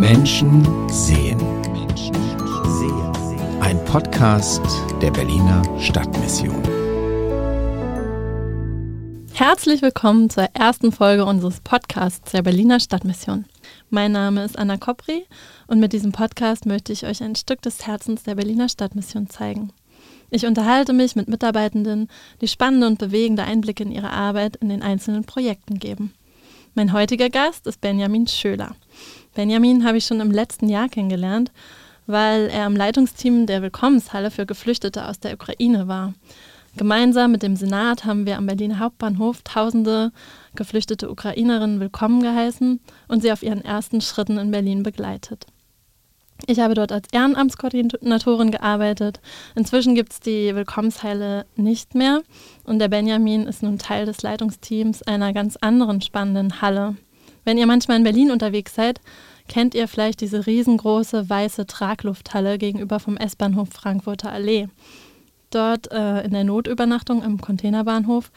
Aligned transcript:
Menschen 0.00 0.64
sehen. 0.88 1.38
Ein 3.60 3.84
Podcast 3.84 4.62
der 5.02 5.10
Berliner 5.10 5.62
Stadtmission. 5.78 6.62
Herzlich 9.34 9.82
willkommen 9.82 10.30
zur 10.30 10.44
ersten 10.54 10.90
Folge 10.90 11.26
unseres 11.26 11.60
Podcasts 11.60 12.32
der 12.32 12.40
Berliner 12.40 12.80
Stadtmission. 12.80 13.44
Mein 13.90 14.12
Name 14.12 14.42
ist 14.42 14.58
Anna 14.58 14.78
Kopri 14.78 15.26
und 15.66 15.80
mit 15.80 15.92
diesem 15.92 16.12
Podcast 16.12 16.64
möchte 16.64 16.94
ich 16.94 17.04
euch 17.04 17.22
ein 17.22 17.36
Stück 17.36 17.60
des 17.60 17.86
Herzens 17.86 18.22
der 18.22 18.36
Berliner 18.36 18.70
Stadtmission 18.70 19.28
zeigen. 19.28 19.70
Ich 20.30 20.46
unterhalte 20.46 20.94
mich 20.94 21.14
mit 21.14 21.28
Mitarbeitenden, 21.28 22.08
die 22.40 22.48
spannende 22.48 22.86
und 22.86 22.98
bewegende 22.98 23.44
Einblicke 23.44 23.82
in 23.82 23.92
ihre 23.92 24.12
Arbeit 24.12 24.56
in 24.56 24.70
den 24.70 24.80
einzelnen 24.80 25.24
Projekten 25.24 25.78
geben. 25.78 26.14
Mein 26.74 26.92
heutiger 26.92 27.28
Gast 27.30 27.66
ist 27.66 27.80
Benjamin 27.80 28.28
Schöler. 28.28 28.76
Benjamin 29.40 29.86
habe 29.86 29.96
ich 29.96 30.04
schon 30.04 30.20
im 30.20 30.32
letzten 30.32 30.68
Jahr 30.68 30.90
kennengelernt, 30.90 31.50
weil 32.06 32.48
er 32.48 32.66
im 32.66 32.76
Leitungsteam 32.76 33.46
der 33.46 33.62
Willkommenshalle 33.62 34.30
für 34.30 34.44
Geflüchtete 34.44 35.08
aus 35.08 35.18
der 35.18 35.32
Ukraine 35.32 35.88
war. 35.88 36.12
Gemeinsam 36.76 37.32
mit 37.32 37.42
dem 37.42 37.56
Senat 37.56 38.04
haben 38.04 38.26
wir 38.26 38.36
am 38.36 38.44
Berliner 38.44 38.80
Hauptbahnhof 38.80 39.40
tausende 39.42 40.12
geflüchtete 40.54 41.10
Ukrainerinnen 41.10 41.80
willkommen 41.80 42.22
geheißen 42.22 42.80
und 43.08 43.22
sie 43.22 43.32
auf 43.32 43.42
ihren 43.42 43.64
ersten 43.64 44.02
Schritten 44.02 44.36
in 44.36 44.50
Berlin 44.50 44.82
begleitet. 44.82 45.46
Ich 46.46 46.60
habe 46.60 46.74
dort 46.74 46.92
als 46.92 47.08
Ehrenamtskoordinatorin 47.10 48.50
gearbeitet. 48.50 49.20
Inzwischen 49.54 49.94
gibt 49.94 50.12
es 50.12 50.20
die 50.20 50.54
Willkommenshalle 50.54 51.46
nicht 51.56 51.94
mehr 51.94 52.20
und 52.64 52.78
der 52.78 52.88
Benjamin 52.88 53.46
ist 53.46 53.62
nun 53.62 53.78
Teil 53.78 54.04
des 54.04 54.20
Leitungsteams 54.20 55.02
einer 55.04 55.32
ganz 55.32 55.56
anderen 55.56 56.02
spannenden 56.02 56.60
Halle. 56.60 56.96
Wenn 57.44 57.58
ihr 57.58 57.66
manchmal 57.66 57.96
in 57.96 58.04
Berlin 58.04 58.30
unterwegs 58.30 58.74
seid, 58.74 59.00
kennt 59.50 59.74
ihr 59.74 59.88
vielleicht 59.88 60.20
diese 60.20 60.46
riesengroße 60.46 61.28
weiße 61.28 61.66
Traglufthalle 61.66 62.56
gegenüber 62.56 63.00
vom 63.00 63.16
S-Bahnhof 63.16 63.68
Frankfurter 63.70 64.30
Allee. 64.30 64.68
Dort 65.50 65.90
äh, 65.90 66.22
in 66.22 66.30
der 66.30 66.44
Notübernachtung 66.44 67.24
im 67.24 67.40
Containerbahnhof 67.40 68.30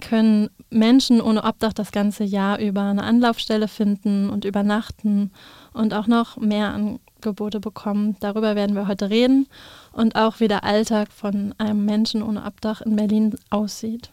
können 0.00 0.48
Menschen 0.70 1.20
ohne 1.20 1.42
Obdach 1.42 1.72
das 1.72 1.90
ganze 1.90 2.22
Jahr 2.22 2.60
über 2.60 2.82
eine 2.82 3.02
Anlaufstelle 3.02 3.66
finden 3.66 4.30
und 4.30 4.44
übernachten 4.44 5.32
und 5.72 5.92
auch 5.92 6.06
noch 6.06 6.36
mehr 6.36 6.72
Angebote 6.72 7.58
bekommen. 7.58 8.16
Darüber 8.20 8.54
werden 8.54 8.76
wir 8.76 8.86
heute 8.86 9.10
reden 9.10 9.48
und 9.90 10.14
auch 10.14 10.38
wie 10.38 10.46
der 10.46 10.62
Alltag 10.62 11.10
von 11.10 11.56
einem 11.58 11.84
Menschen 11.84 12.22
ohne 12.22 12.44
Obdach 12.44 12.82
in 12.82 12.94
Berlin 12.94 13.34
aussieht. 13.50 14.10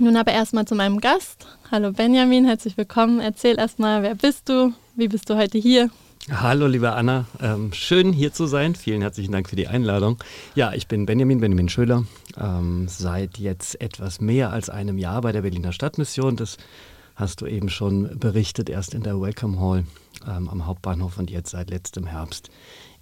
Nun 0.00 0.16
aber 0.16 0.32
erstmal 0.32 0.64
zu 0.64 0.74
meinem 0.74 0.98
Gast. 0.98 1.46
Hallo 1.70 1.92
Benjamin, 1.92 2.46
herzlich 2.46 2.78
willkommen. 2.78 3.20
Erzähl 3.20 3.58
erstmal, 3.58 4.02
wer 4.02 4.14
bist 4.14 4.48
du? 4.48 4.72
Wie 4.96 5.08
bist 5.08 5.28
du 5.28 5.36
heute 5.36 5.58
hier? 5.58 5.90
Hallo, 6.30 6.66
liebe 6.66 6.92
Anna. 6.92 7.26
Ähm, 7.38 7.74
schön 7.74 8.14
hier 8.14 8.32
zu 8.32 8.46
sein. 8.46 8.74
Vielen 8.74 9.02
herzlichen 9.02 9.30
Dank 9.30 9.50
für 9.50 9.56
die 9.56 9.68
Einladung. 9.68 10.16
Ja, 10.54 10.72
ich 10.72 10.88
bin 10.88 11.04
Benjamin, 11.04 11.40
Benjamin 11.40 11.68
Schöler. 11.68 12.06
Ähm, 12.38 12.88
seit 12.88 13.36
jetzt 13.36 13.78
etwas 13.82 14.22
mehr 14.22 14.50
als 14.50 14.70
einem 14.70 14.96
Jahr 14.96 15.20
bei 15.20 15.32
der 15.32 15.42
Berliner 15.42 15.72
Stadtmission. 15.72 16.34
Das 16.36 16.56
hast 17.14 17.42
du 17.42 17.46
eben 17.46 17.68
schon 17.68 18.18
berichtet, 18.18 18.70
erst 18.70 18.94
in 18.94 19.02
der 19.02 19.20
Welcome 19.20 19.60
Hall 19.60 19.84
ähm, 20.26 20.48
am 20.48 20.64
Hauptbahnhof 20.64 21.18
und 21.18 21.30
jetzt 21.30 21.50
seit 21.50 21.68
letztem 21.68 22.06
Herbst 22.06 22.48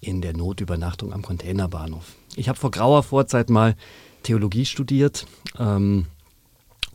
in 0.01 0.21
der 0.21 0.37
Notübernachtung 0.37 1.13
am 1.13 1.23
Containerbahnhof. 1.23 2.17
Ich 2.35 2.49
habe 2.49 2.59
vor 2.59 2.73
grauer 2.73 3.05
Vorzeit 3.05 3.51
mal 3.51 3.77
Theologie 4.25 4.65
studiert. 4.65 5.27
Ähm, 5.61 6.07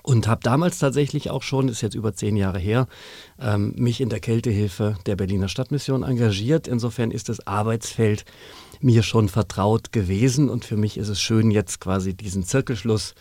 und 0.04 0.28
habe 0.28 0.42
damals 0.44 0.78
tatsächlich 0.78 1.32
auch 1.32 1.42
schon, 1.42 1.70
ist 1.70 1.82
jetzt 1.82 1.96
über 1.96 2.14
zehn 2.14 2.36
Jahre 2.36 2.60
her, 2.60 2.88
ähm, 3.40 3.74
mich 3.78 4.02
in 4.02 4.10
der 4.10 4.20
Kältehilfe 4.20 4.98
der 5.06 5.16
Berliner 5.16 5.48
Stadtmission 5.48 6.04
engagiert. 6.04 6.68
Insofern 6.68 7.10
ist 7.10 7.30
das 7.30 7.48
Arbeitsfeld 7.48 8.26
mir 8.82 9.02
schon 9.02 9.30
vertraut 9.30 9.94
gewesen 9.94 10.50
und 10.50 10.66
für 10.66 10.76
mich 10.76 10.98
ist 10.98 11.08
es 11.08 11.22
schön, 11.22 11.52
jetzt 11.52 11.80
quasi 11.80 12.14
diesen 12.14 12.44
Zirkelschluss 12.44 13.16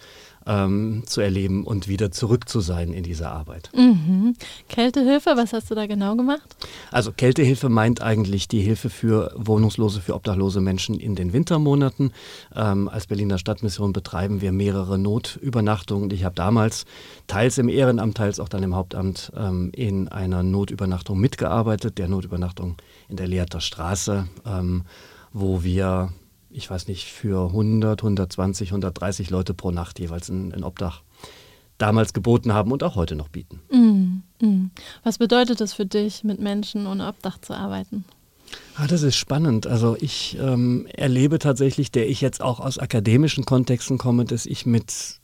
ähm, 0.46 1.02
zu 1.06 1.20
erleben 1.20 1.64
und 1.64 1.88
wieder 1.88 2.10
zurück 2.10 2.48
zu 2.48 2.60
sein 2.60 2.92
in 2.92 3.02
dieser 3.02 3.32
Arbeit. 3.32 3.70
Mhm. 3.74 4.34
Kältehilfe, 4.68 5.34
was 5.36 5.52
hast 5.52 5.70
du 5.70 5.74
da 5.74 5.86
genau 5.86 6.16
gemacht? 6.16 6.56
Also 6.90 7.12
Kältehilfe 7.12 7.68
meint 7.68 8.02
eigentlich 8.02 8.48
die 8.48 8.60
Hilfe 8.60 8.90
für 8.90 9.32
Wohnungslose, 9.36 10.00
für 10.00 10.14
obdachlose 10.14 10.60
Menschen 10.60 10.98
in 10.98 11.14
den 11.14 11.32
Wintermonaten. 11.32 12.12
Ähm, 12.54 12.88
als 12.88 13.06
Berliner 13.06 13.38
Stadtmission 13.38 13.92
betreiben 13.92 14.40
wir 14.40 14.52
mehrere 14.52 14.98
Notübernachtungen. 14.98 16.10
Ich 16.10 16.24
habe 16.24 16.34
damals 16.34 16.84
teils 17.26 17.58
im 17.58 17.68
Ehrenamt, 17.68 18.16
teils 18.16 18.40
auch 18.40 18.48
dann 18.48 18.62
im 18.62 18.74
Hauptamt 18.74 19.32
ähm, 19.36 19.70
in 19.74 20.08
einer 20.08 20.42
Notübernachtung 20.42 21.18
mitgearbeitet, 21.18 21.98
der 21.98 22.08
Notübernachtung 22.08 22.76
in 23.08 23.16
der 23.16 23.28
Lehrter 23.28 23.60
Straße, 23.60 24.28
ähm, 24.46 24.84
wo 25.32 25.62
wir 25.62 26.12
ich 26.52 26.70
weiß 26.70 26.88
nicht, 26.88 27.06
für 27.06 27.46
100, 27.48 28.02
120, 28.02 28.70
130 28.70 29.30
Leute 29.30 29.54
pro 29.54 29.70
Nacht 29.70 29.98
jeweils 29.98 30.28
ein, 30.28 30.52
ein 30.52 30.64
Obdach 30.64 31.02
damals 31.78 32.12
geboten 32.12 32.52
haben 32.52 32.70
und 32.70 32.82
auch 32.82 32.94
heute 32.94 33.16
noch 33.16 33.28
bieten. 33.28 33.60
Mm, 33.70 34.44
mm. 34.44 34.70
Was 35.02 35.18
bedeutet 35.18 35.60
es 35.60 35.72
für 35.72 35.86
dich, 35.86 36.22
mit 36.22 36.38
Menschen 36.38 36.86
ohne 36.86 37.08
Obdach 37.08 37.38
zu 37.38 37.54
arbeiten? 37.54 38.04
Ah, 38.76 38.86
das 38.86 39.02
ist 39.02 39.16
spannend. 39.16 39.66
Also 39.66 39.96
ich 39.98 40.36
ähm, 40.40 40.86
erlebe 40.94 41.38
tatsächlich, 41.38 41.90
der 41.90 42.08
ich 42.08 42.20
jetzt 42.20 42.40
auch 42.40 42.60
aus 42.60 42.78
akademischen 42.78 43.44
Kontexten 43.44 43.98
komme, 43.98 44.24
dass 44.24 44.46
ich 44.46 44.66
mit 44.66 45.20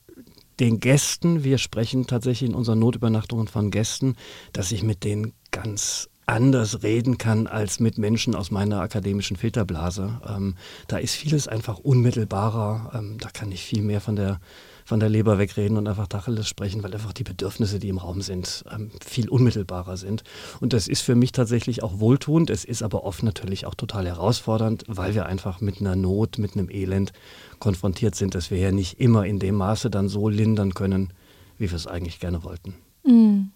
den 0.61 0.81
Gästen, 0.81 1.45
wir 1.45 1.59
sprechen 1.59 2.07
tatsächlich 2.07 2.51
in 2.51 2.57
unseren 2.57 2.81
Notübernachtungen 2.81 3.47
von 3.47 3.71
Gästen, 3.71 4.17
dass 4.53 4.73
ich 4.73 4.83
mit 4.83 5.05
denen 5.05 5.33
ganz 5.51 6.09
anders 6.29 6.83
reden 6.83 7.17
kann 7.17 7.47
als 7.47 7.81
mit 7.81 7.97
Menschen 7.97 8.35
aus 8.35 8.51
meiner 8.51 8.81
akademischen 8.81 9.37
Filterblase. 9.37 10.21
Ähm, 10.29 10.57
da 10.87 10.99
ist 10.99 11.15
vieles 11.15 11.49
einfach 11.49 11.79
unmittelbarer. 11.79 12.93
Ähm, 12.95 13.17
da 13.19 13.31
kann 13.31 13.51
ich 13.51 13.63
viel 13.63 13.83
mehr 13.83 14.03
von 14.03 14.15
der, 14.15 14.39
von 14.85 15.01
der 15.01 15.09
Leber 15.09 15.39
wegreden 15.39 15.79
und 15.79 15.89
einfach 15.89 16.07
Tacheles 16.07 16.47
sprechen, 16.47 16.83
weil 16.83 16.93
einfach 16.93 17.15
die 17.15 17.25
Bedürfnisse, 17.25 17.79
die 17.79 17.89
im 17.89 17.97
Raum 17.97 18.21
sind, 18.21 18.63
ähm, 18.71 18.91
viel 19.03 19.31
unmittelbarer 19.31 19.97
sind. 19.97 20.23
Und 20.61 20.75
das 20.75 20.87
ist 20.87 21.01
für 21.01 21.15
mich 21.15 21.33
tatsächlich 21.33 21.83
auch 21.83 21.99
wohltuend. 21.99 22.51
Es 22.51 22.65
ist 22.65 22.83
aber 22.83 23.05
oft 23.05 23.23
natürlich 23.23 23.65
auch 23.65 23.75
total 23.75 24.07
herausfordernd, 24.07 24.85
weil 24.87 25.15
wir 25.15 25.25
einfach 25.25 25.63
mit 25.63 25.81
einer 25.81 25.97
Not, 25.97 26.37
mit 26.37 26.57
einem 26.57 26.69
Elend 26.69 27.13
konfrontiert 27.59 28.15
sind, 28.15 28.35
dass 28.35 28.51
wir 28.51 28.59
ja 28.59 28.71
nicht 28.71 29.01
immer 29.01 29.25
in 29.25 29.39
dem 29.39 29.55
Maße 29.55 29.89
dann 29.89 30.11
so 30.11 30.29
lindern 30.29 30.75
können, 30.75 31.15
wie 31.57 31.71
wir 31.71 31.77
es 31.77 31.87
eigentlich 31.87 32.21
gerne 32.21 32.45
wollten. 32.45 32.75
Mhm. 33.05 33.53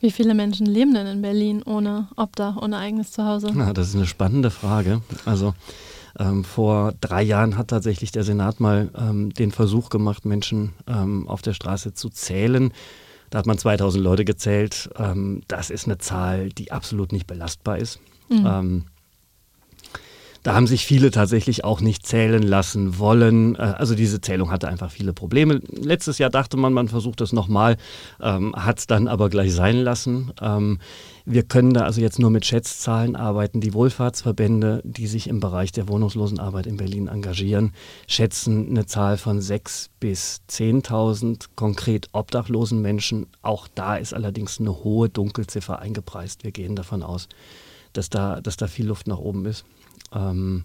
Wie 0.00 0.10
viele 0.10 0.34
Menschen 0.34 0.66
leben 0.66 0.94
denn 0.94 1.06
in 1.06 1.22
Berlin 1.22 1.62
ohne 1.62 2.08
Obdach, 2.16 2.56
ohne 2.56 2.78
eigenes 2.78 3.12
Zuhause? 3.12 3.52
Ja, 3.56 3.72
das 3.72 3.88
ist 3.88 3.96
eine 3.96 4.06
spannende 4.06 4.50
Frage. 4.50 5.02
Also 5.24 5.54
ähm, 6.18 6.44
vor 6.44 6.94
drei 7.00 7.22
Jahren 7.22 7.56
hat 7.56 7.68
tatsächlich 7.68 8.12
der 8.12 8.24
Senat 8.24 8.60
mal 8.60 8.90
ähm, 8.98 9.32
den 9.32 9.52
Versuch 9.52 9.88
gemacht, 9.90 10.24
Menschen 10.24 10.72
ähm, 10.86 11.28
auf 11.28 11.42
der 11.42 11.54
Straße 11.54 11.94
zu 11.94 12.08
zählen. 12.08 12.72
Da 13.30 13.38
hat 13.38 13.46
man 13.46 13.58
2000 13.58 14.02
Leute 14.02 14.24
gezählt. 14.24 14.90
Ähm, 14.96 15.42
das 15.48 15.70
ist 15.70 15.86
eine 15.86 15.98
Zahl, 15.98 16.48
die 16.50 16.72
absolut 16.72 17.12
nicht 17.12 17.26
belastbar 17.26 17.78
ist. 17.78 18.00
Mhm. 18.30 18.84
Da 20.42 20.54
haben 20.54 20.66
sich 20.66 20.86
viele 20.86 21.10
tatsächlich 21.10 21.64
auch 21.64 21.80
nicht 21.80 22.06
zählen 22.06 22.42
lassen 22.42 22.98
wollen. 22.98 23.56
Äh, 23.56 23.74
also 23.78 23.94
diese 23.94 24.20
Zählung 24.20 24.50
hatte 24.50 24.68
einfach 24.68 24.90
viele 24.90 25.12
Probleme. 25.12 25.60
Letztes 25.70 26.18
Jahr 26.18 26.30
dachte 26.30 26.56
man, 26.56 26.72
man 26.72 26.88
versucht 26.88 27.20
es 27.20 27.32
nochmal, 27.32 27.76
ähm, 28.20 28.54
hat 28.56 28.78
es 28.78 28.86
dann 28.86 29.08
aber 29.08 29.28
gleich 29.30 29.52
sein 29.52 29.78
lassen. 29.78 30.32
Ähm, 30.40 30.78
wir 31.24 31.42
können 31.42 31.74
da 31.74 31.82
also 31.82 32.00
jetzt 32.00 32.18
nur 32.18 32.30
mit 32.30 32.46
Schätzzahlen 32.46 33.14
arbeiten. 33.14 33.60
Die 33.60 33.74
Wohlfahrtsverbände, 33.74 34.80
die 34.84 35.06
sich 35.06 35.28
im 35.28 35.40
Bereich 35.40 35.72
der 35.72 35.88
Wohnungslosenarbeit 35.88 36.66
in 36.66 36.78
Berlin 36.78 37.08
engagieren, 37.08 37.74
schätzen 38.06 38.70
eine 38.70 38.86
Zahl 38.86 39.18
von 39.18 39.40
6.000 39.40 39.88
bis 40.00 40.40
10.000 40.48 41.48
konkret 41.54 42.08
obdachlosen 42.12 42.80
Menschen. 42.80 43.26
Auch 43.42 43.68
da 43.74 43.96
ist 43.96 44.14
allerdings 44.14 44.58
eine 44.58 44.84
hohe 44.84 45.10
Dunkelziffer 45.10 45.80
eingepreist. 45.80 46.44
Wir 46.44 46.52
gehen 46.52 46.76
davon 46.76 47.02
aus, 47.02 47.28
dass 47.92 48.08
da, 48.08 48.40
dass 48.40 48.56
da 48.56 48.66
viel 48.66 48.86
Luft 48.86 49.06
nach 49.06 49.18
oben 49.18 49.44
ist. 49.44 49.66
Ähm, 50.14 50.64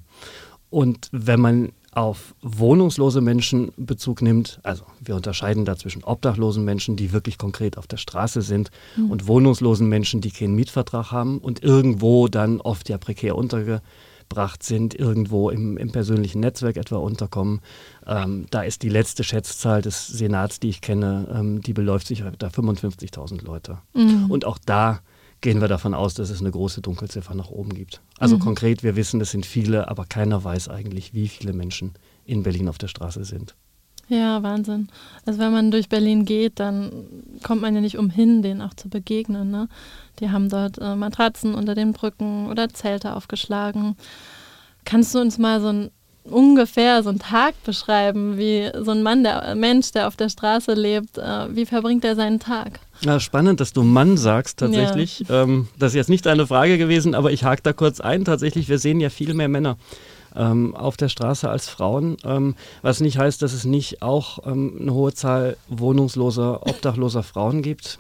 und 0.70 1.10
wenn 1.12 1.40
man 1.40 1.72
auf 1.96 2.34
wohnungslose 2.42 3.22
Menschen 3.22 3.72
Bezug 3.78 4.22
nimmt, 4.22 4.60
also 4.64 4.84
wir 5.00 5.16
unterscheiden 5.16 5.66
da 5.66 5.78
zwischen 5.78 6.04
obdachlosen 6.04 6.66
Menschen, 6.66 6.96
die 6.96 7.14
wirklich 7.14 7.38
konkret 7.38 7.78
auf 7.78 7.88
der 7.88 7.98
Straße 7.98 8.42
sind, 8.42 8.72
mhm. 8.96 9.12
und 9.12 9.28
wohnungslosen 9.28 9.88
Menschen, 9.88 10.22
die 10.22 10.32
keinen 10.32 10.56
Mietvertrag 10.56 11.12
haben 11.12 11.38
und 11.38 11.64
irgendwo 11.64 12.28
dann 12.28 12.62
oft 12.62 12.90
ja 12.90 12.98
prekär 12.98 13.36
untergebracht 13.36 14.64
sind, 14.64 14.96
irgendwo 14.96 15.52
im, 15.52 15.78
im 15.78 15.92
persönlichen 15.92 16.40
Netzwerk 16.40 16.78
etwa 16.78 16.98
unterkommen. 16.98 17.62
Ähm, 18.08 18.48
da 18.50 18.64
ist 18.64 18.82
die 18.82 18.90
letzte 18.90 19.24
Schätzzahl 19.24 19.84
des 19.84 20.08
Senats, 20.08 20.60
die 20.60 20.70
ich 20.70 20.82
kenne, 20.82 21.28
ähm, 21.32 21.62
die 21.62 21.74
beläuft 21.74 22.08
sich 22.08 22.24
auf 22.24 22.34
55.000 22.40 23.46
Leute. 23.46 23.78
Mhm. 23.94 24.32
Und 24.32 24.46
auch 24.46 24.58
da 24.66 25.02
gehen 25.44 25.62
wir 25.62 25.68
davon 25.68 25.94
aus, 25.94 26.16
dass 26.16 26.32
es 26.32 26.40
eine 26.40 26.50
große 26.50 26.82
Dunkelziffer 26.82 27.36
nach 27.36 27.50
oben 27.50 27.74
gibt. 27.74 28.02
Also 28.18 28.38
mhm. 28.38 28.40
konkret, 28.40 28.82
wir 28.82 28.96
wissen, 28.96 29.22
es 29.22 29.30
sind 29.30 29.46
viele, 29.46 29.90
aber 29.90 30.06
keiner 30.06 30.44
weiß 30.44 30.70
eigentlich, 30.70 31.14
wie 31.14 31.28
viele 31.28 31.54
Menschen 31.54 31.92
in 32.26 32.42
Berlin 32.42 32.70
auf 32.70 32.80
der 32.80 32.88
Straße 32.88 33.26
sind. 33.26 33.54
Ja, 34.08 34.42
Wahnsinn. 34.42 34.88
Also 35.26 35.40
wenn 35.40 35.52
man 35.52 35.70
durch 35.70 35.90
Berlin 35.90 36.26
geht, 36.26 36.60
dann 36.60 36.92
kommt 37.44 37.62
man 37.62 37.76
ja 37.76 37.82
nicht 37.82 37.98
umhin, 37.98 38.42
denen 38.42 38.62
auch 38.62 38.74
zu 38.74 38.90
begegnen. 38.90 39.52
Ne? 39.52 39.68
Die 40.20 40.30
haben 40.30 40.50
dort 40.50 40.78
äh, 40.80 40.96
Matratzen 40.96 41.56
unter 41.56 41.76
den 41.76 41.92
Brücken 41.94 42.48
oder 42.48 42.70
Zelte 42.70 43.16
aufgeschlagen. 43.16 43.96
Kannst 44.86 45.14
du 45.14 45.20
uns 45.20 45.38
mal 45.38 45.62
so 45.62 45.68
ein 45.68 45.92
ungefähr 46.24 47.04
so 47.04 47.10
einen 47.10 47.20
Tag 47.20 47.62
beschreiben, 47.64 48.38
wie 48.38 48.70
so 48.82 48.92
ein 48.92 49.04
Mann, 49.04 49.24
der 49.24 49.56
Mensch, 49.56 49.92
der 49.92 50.08
auf 50.08 50.16
der 50.16 50.30
Straße 50.30 50.74
lebt, 50.74 51.18
äh, 51.18 51.56
wie 51.56 51.66
verbringt 51.66 52.06
er 52.06 52.16
seinen 52.16 52.40
Tag? 52.40 52.80
Ja, 53.02 53.20
spannend, 53.20 53.60
dass 53.60 53.74
du 53.74 53.84
Mann 53.84 54.18
sagst 54.18 54.60
tatsächlich. 54.60 55.26
Ja. 55.28 55.44
Ähm, 55.44 55.68
das 55.78 55.92
ist 55.92 55.96
jetzt 55.96 56.10
nicht 56.10 56.26
deine 56.26 56.48
Frage 56.48 56.78
gewesen, 56.78 57.16
aber 57.16 57.32
ich 57.32 57.44
hake 57.44 57.62
da 57.62 57.74
kurz 57.74 58.00
ein. 58.00 58.26
Tatsächlich, 58.26 58.70
wir 58.70 58.80
sehen 58.80 59.00
ja 59.00 59.10
viel 59.10 59.34
mehr 59.34 59.50
Männer 59.50 59.78
ähm, 60.36 60.76
auf 60.76 60.98
der 60.98 61.10
Straße 61.10 61.50
als 61.50 61.68
Frauen, 61.68 62.18
ähm, 62.24 62.56
was 62.82 63.02
nicht 63.02 63.18
heißt, 63.18 63.42
dass 63.42 63.54
es 63.54 63.66
nicht 63.66 64.02
auch 64.02 64.40
ähm, 64.46 64.78
eine 64.80 64.94
hohe 64.94 65.14
Zahl 65.14 65.58
wohnungsloser, 65.68 66.66
obdachloser 66.66 67.24
Frauen 67.24 67.62
gibt. 67.62 67.98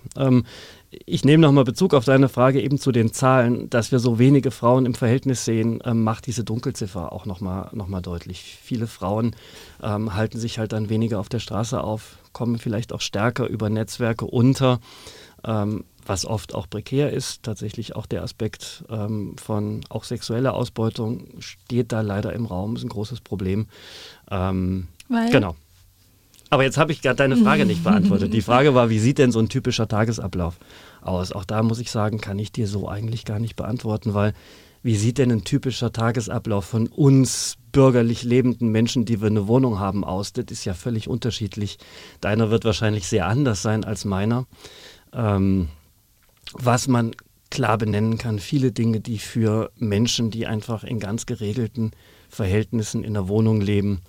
Ich 1.06 1.25
nehme 1.25 1.42
nochmal 1.42 1.63
Bezug 1.63 1.94
auf 1.94 2.06
deine 2.06 2.30
Frage 2.30 2.62
eben 2.62 2.78
zu 2.78 2.92
den 2.92 3.13
Zahlen, 3.13 3.69
dass 3.69 3.92
wir 3.92 4.00
so 4.00 4.19
wenige 4.19 4.51
Frauen 4.51 4.86
im 4.86 4.94
Verhältnis 4.94 5.45
sehen, 5.45 5.81
ähm, 5.86 6.04
macht 6.04 6.28
diese 6.28 6.44
Dunkelziffer 6.44 7.12
auch 7.12 7.25
nochmal 7.25 7.69
noch 7.74 7.88
mal 7.88 8.01
deutlich. 8.01 8.57
Viele 8.62 8.88
Frauen 8.88 9.36
ähm, 9.81 10.13
halten 10.13 10.38
sich 10.40 10.60
halt 10.60 10.74
dann 10.74 10.90
weniger 10.90 11.19
auf 11.19 11.30
der 11.30 11.40
Straße 11.40 11.81
auf, 11.81 12.18
kommen 12.31 12.60
vielleicht 12.60 12.94
auch 12.94 13.01
stärker 13.01 13.48
über 13.48 13.69
Netzwerke 13.69 14.25
unter, 14.25 14.80
ähm, 15.44 15.86
was 16.06 16.25
oft 16.25 16.54
auch 16.54 16.69
prekär 16.69 17.12
ist. 17.12 17.44
Tatsächlich 17.44 17.95
auch 17.95 18.06
der 18.06 18.24
Aspekt 18.24 18.84
ähm, 18.90 19.36
von 19.38 19.81
auch 19.90 20.04
sexueller 20.04 20.54
Ausbeutung 20.54 21.28
steht 21.40 21.92
da 21.92 22.01
leider 22.01 22.34
im 22.34 22.45
Raum, 22.45 22.75
ist 22.75 22.84
ein 22.84 22.90
großes 22.90 23.22
Problem. 23.22 23.68
Ähm, 24.30 24.88
Weil? 25.07 25.30
Genau. 25.31 25.56
Aber 26.53 26.63
jetzt 26.63 26.77
habe 26.77 26.91
ich 26.91 27.01
gerade 27.01 27.15
deine 27.15 27.35
Frage 27.35 27.65
nicht 27.65 27.83
beantwortet. 27.83 28.31
Die 28.31 28.41
Frage 28.44 28.75
war, 28.75 28.91
wie 28.91 29.00
sieht 29.00 29.17
denn 29.17 29.31
so 29.31 29.39
ein 29.39 29.50
typischer 29.50 29.88
Tagesablauf 29.88 30.59
aus? 31.01 31.31
Auch 31.31 31.45
da 31.45 31.63
muss 31.63 31.79
ich 31.79 31.89
sagen, 31.89 32.21
kann 32.21 32.38
ich 32.38 32.51
dir 32.51 32.67
so 32.67 32.88
eigentlich 32.88 33.25
gar 33.25 33.39
nicht 33.39 33.55
beantworten, 33.55 34.13
weil 34.13 34.33
wie 34.83 34.95
sieht 34.95 35.17
denn 35.17 35.31
ein 35.31 35.45
typischer 35.45 35.91
Tagesablauf 35.91 36.63
von 36.63 36.85
uns 36.85 37.55
bürgerlich 37.71 38.21
lebenden 38.21 38.71
Menschen, 38.71 39.03
die 39.03 39.19
wir 39.19 39.29
eine 39.29 39.47
Wohnung 39.47 39.79
haben, 39.79 40.03
aus? 40.03 40.31
Das 40.31 40.45
ist 40.51 40.63
ja 40.63 40.75
völlig 40.75 41.07
unterschiedlich. 41.07 41.79
Deiner 42.21 42.51
wird 42.51 42.65
wahrscheinlich 42.65 43.07
sehr 43.07 43.25
anders 43.25 43.63
sein 43.63 43.83
als 43.83 44.06
meiner. 44.06 44.45
Ähm, 45.11 45.69
was 46.53 46.88
man 46.88 47.15
klar 47.49 47.79
benennen 47.79 48.19
kann, 48.19 48.38
viele 48.38 48.71
Dinge, 48.71 48.99
die 48.99 49.17
für 49.17 49.71
Menschen, 49.79 50.29
die 50.29 50.45
einfach 50.45 50.83
in 50.83 50.99
ganz 50.99 51.25
geregelten 51.25 51.94
Verhältnissen 52.29 53.03
in 53.03 53.15
der 53.15 53.27
Wohnung 53.27 53.59
leben, 53.59 54.01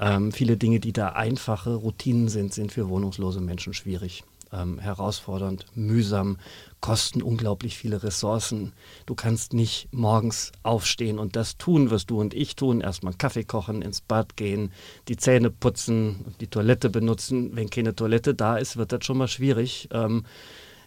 ähm, 0.00 0.32
viele 0.32 0.56
Dinge, 0.56 0.80
die 0.80 0.92
da 0.92 1.10
einfache 1.10 1.74
Routinen 1.74 2.28
sind, 2.28 2.52
sind 2.52 2.72
für 2.72 2.88
wohnungslose 2.88 3.40
Menschen 3.40 3.74
schwierig. 3.74 4.24
Ähm, 4.52 4.78
herausfordernd, 4.78 5.66
mühsam, 5.74 6.38
kosten 6.80 7.20
unglaublich 7.20 7.76
viele 7.76 8.04
Ressourcen. 8.04 8.72
Du 9.04 9.16
kannst 9.16 9.52
nicht 9.54 9.88
morgens 9.90 10.52
aufstehen 10.62 11.18
und 11.18 11.34
das 11.34 11.58
tun, 11.58 11.90
was 11.90 12.06
du 12.06 12.20
und 12.20 12.32
ich 12.32 12.54
tun. 12.54 12.80
Erstmal 12.80 13.14
Kaffee 13.14 13.42
kochen, 13.42 13.82
ins 13.82 14.00
Bad 14.00 14.36
gehen, 14.36 14.70
die 15.08 15.16
Zähne 15.16 15.50
putzen, 15.50 16.36
die 16.40 16.46
Toilette 16.46 16.90
benutzen. 16.90 17.56
Wenn 17.56 17.70
keine 17.70 17.96
Toilette 17.96 18.36
da 18.36 18.56
ist, 18.56 18.76
wird 18.76 18.92
das 18.92 19.04
schon 19.04 19.18
mal 19.18 19.26
schwierig. 19.26 19.88
Ähm, 19.90 20.24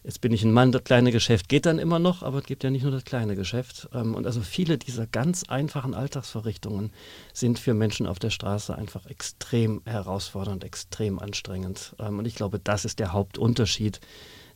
Jetzt 0.04 0.22
bin 0.22 0.32
ich 0.32 0.44
ein 0.44 0.54
Mann, 0.54 0.72
das 0.72 0.84
kleine 0.84 1.12
Geschäft 1.12 1.50
geht 1.50 1.66
dann 1.66 1.78
immer 1.78 2.00
noch, 2.00 2.24
aber 2.24 2.40
es 2.40 2.46
gibt 2.46 2.64
ja 2.64 2.70
nicht 2.70 2.84
nur 2.84 2.92
das 2.92 3.04
kleine 3.04 3.36
Geschäft. 3.36 3.90
Ähm, 3.94 4.16
und 4.16 4.26
also 4.26 4.42
viele 4.42 4.78
dieser 4.78 5.06
ganz 5.08 5.44
einfachen 5.44 5.94
Alltagsverrichtungen 5.94 6.92
sind 7.34 7.60
für 7.60 7.74
Menschen 7.74 8.08
auf 8.08 8.20
der 8.20 8.30
Straße 8.30 8.74
einfach 8.76 9.06
extrem 9.08 9.82
herausfordernd, 9.86 10.64
extrem 10.64 11.20
anstrengend. 11.20 11.96
Ähm, 12.00 12.20
und 12.20 12.26
ich 12.26 12.36
glaube, 12.36 12.60
das 12.60 12.86
ist 12.86 13.00
der 13.00 13.12
Hauptunterschied, 13.12 14.00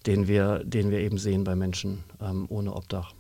den 0.06 0.28
wir, 0.28 0.64
den 0.64 0.92
wir 0.92 1.00
eben 1.00 1.18
sehen 1.18 1.44
bei 1.44 1.56
Menschen 1.56 2.04
ähm, 2.22 2.46
ohne 2.50 2.74
Obdach. 2.76 3.14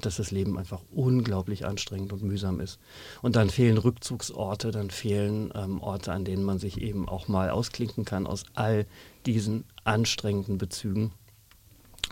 Dass 0.00 0.16
das 0.16 0.32
Leben 0.32 0.58
einfach 0.58 0.80
unglaublich 0.90 1.64
anstrengend 1.64 2.12
und 2.12 2.24
mühsam 2.24 2.58
ist. 2.58 2.80
Und 3.22 3.36
dann 3.36 3.50
fehlen 3.50 3.78
Rückzugsorte, 3.78 4.72
dann 4.72 4.90
fehlen 4.90 5.52
Orte, 5.52 6.10
an 6.10 6.24
denen 6.24 6.42
man 6.42 6.58
sich 6.58 6.80
eben 6.80 7.08
auch 7.08 7.28
mal 7.28 7.50
ausklinken 7.50 8.04
kann 8.04 8.26
aus 8.26 8.42
all 8.54 8.84
diesen 9.26 9.62
anstrengenden 9.84 10.58
Bezügen. 10.58 11.12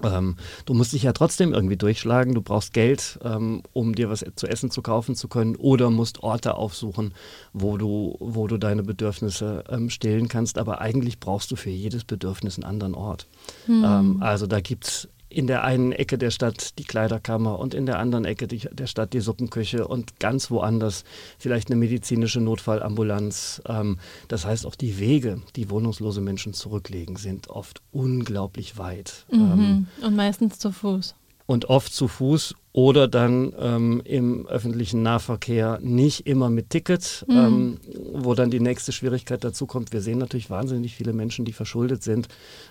Ähm, 0.02 0.36
du 0.66 0.74
musst 0.74 0.92
dich 0.92 1.02
ja 1.02 1.12
trotzdem 1.12 1.52
irgendwie 1.52 1.76
durchschlagen. 1.76 2.34
Du 2.34 2.42
brauchst 2.42 2.72
Geld, 2.72 3.18
ähm, 3.22 3.62
um 3.72 3.94
dir 3.94 4.10
was 4.10 4.24
zu 4.34 4.46
essen 4.46 4.70
zu 4.70 4.82
kaufen 4.82 5.14
zu 5.14 5.28
können, 5.28 5.56
oder 5.56 5.90
musst 5.90 6.22
Orte 6.22 6.54
aufsuchen, 6.54 7.14
wo 7.52 7.76
du, 7.76 8.16
wo 8.20 8.46
du 8.46 8.58
deine 8.58 8.82
Bedürfnisse 8.82 9.64
ähm, 9.68 9.90
stillen 9.90 10.28
kannst. 10.28 10.58
Aber 10.58 10.80
eigentlich 10.80 11.20
brauchst 11.20 11.50
du 11.50 11.56
für 11.56 11.70
jedes 11.70 12.04
Bedürfnis 12.04 12.56
einen 12.56 12.64
anderen 12.64 12.94
Ort. 12.94 13.26
Mhm. 13.66 14.18
also 14.20 14.46
da 14.46 14.60
gibt 14.60 14.86
es 14.86 15.08
in 15.28 15.46
der 15.46 15.64
einen 15.64 15.92
Ecke 15.92 16.18
der 16.18 16.30
Stadt 16.30 16.78
die 16.78 16.84
Kleiderkammer 16.84 17.58
und 17.58 17.74
in 17.74 17.86
der 17.86 17.98
anderen 17.98 18.24
Ecke 18.24 18.46
die, 18.46 18.60
der 18.70 18.86
Stadt 18.86 19.12
die 19.12 19.20
Suppenküche 19.20 19.86
und 19.86 20.18
ganz 20.20 20.50
woanders 20.50 21.04
vielleicht 21.38 21.70
eine 21.70 21.76
medizinische 21.76 22.40
Notfallambulanz. 22.40 23.62
Ähm, 23.66 23.98
das 24.28 24.46
heißt, 24.46 24.66
auch 24.66 24.74
die 24.74 24.98
Wege, 24.98 25.42
die 25.56 25.70
wohnungslose 25.70 26.20
Menschen 26.20 26.54
zurücklegen, 26.54 27.16
sind 27.16 27.48
oft 27.48 27.82
unglaublich 27.92 28.78
weit. 28.78 29.26
Mhm. 29.30 29.38
Ähm, 29.40 29.86
und 30.02 30.16
meistens 30.16 30.58
zu 30.58 30.72
Fuß 30.72 31.14
und 31.48 31.64
oft 31.64 31.94
zu 31.94 32.08
Fuß 32.08 32.54
oder 32.72 33.08
dann 33.08 33.54
ähm, 33.58 34.02
im 34.04 34.46
öffentlichen 34.46 35.02
Nahverkehr 35.02 35.78
nicht 35.80 36.26
immer 36.26 36.50
mit 36.50 36.68
Ticket, 36.68 37.24
mhm. 37.26 37.36
ähm, 37.36 37.78
wo 38.12 38.34
dann 38.34 38.50
die 38.50 38.60
nächste 38.60 38.92
Schwierigkeit 38.92 39.42
dazu 39.42 39.66
kommt. 39.66 39.94
Wir 39.94 40.02
sehen 40.02 40.18
natürlich 40.18 40.50
wahnsinnig 40.50 40.94
viele 40.94 41.14
Menschen, 41.14 41.46
die 41.46 41.54
verschuldet 41.54 42.02
sind, 42.02 42.28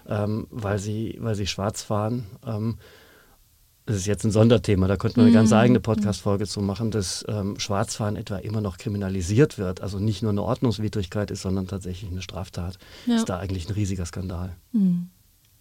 ähm, 0.08 0.46
weil, 0.52 0.78
sie, 0.78 1.18
weil 1.20 1.34
sie 1.34 1.48
schwarz 1.48 1.82
fahren. 1.82 2.28
Ähm, 2.46 2.78
das 3.88 3.96
ist 3.98 4.06
jetzt 4.06 4.24
ein 4.26 4.32
Sonderthema, 4.32 4.88
da 4.88 4.96
könnte 4.96 5.18
man 5.18 5.28
eine 5.28 5.34
ganz 5.34 5.50
mhm. 5.50 5.58
eigene 5.58 5.80
Podcast-Folge 5.80 6.46
zu 6.46 6.62
machen, 6.62 6.92
dass 6.92 7.26
ähm, 7.28 7.58
Schwarzfahren 7.58 8.16
etwa 8.16 8.38
immer 8.38 8.62
noch 8.62 8.78
kriminalisiert 8.78 9.58
wird. 9.58 9.82
Also 9.82 9.98
nicht 9.98 10.22
nur 10.22 10.32
eine 10.32 10.44
Ordnungswidrigkeit 10.44 11.32
ist, 11.32 11.42
sondern 11.42 11.66
tatsächlich 11.66 12.12
eine 12.12 12.22
Straftat. 12.22 12.78
Ja. 13.08 13.16
Ist 13.16 13.28
da 13.28 13.40
eigentlich 13.40 13.68
ein 13.68 13.74
riesiger 13.74 14.06
Skandal. 14.06 14.56
Mhm. 14.72 15.10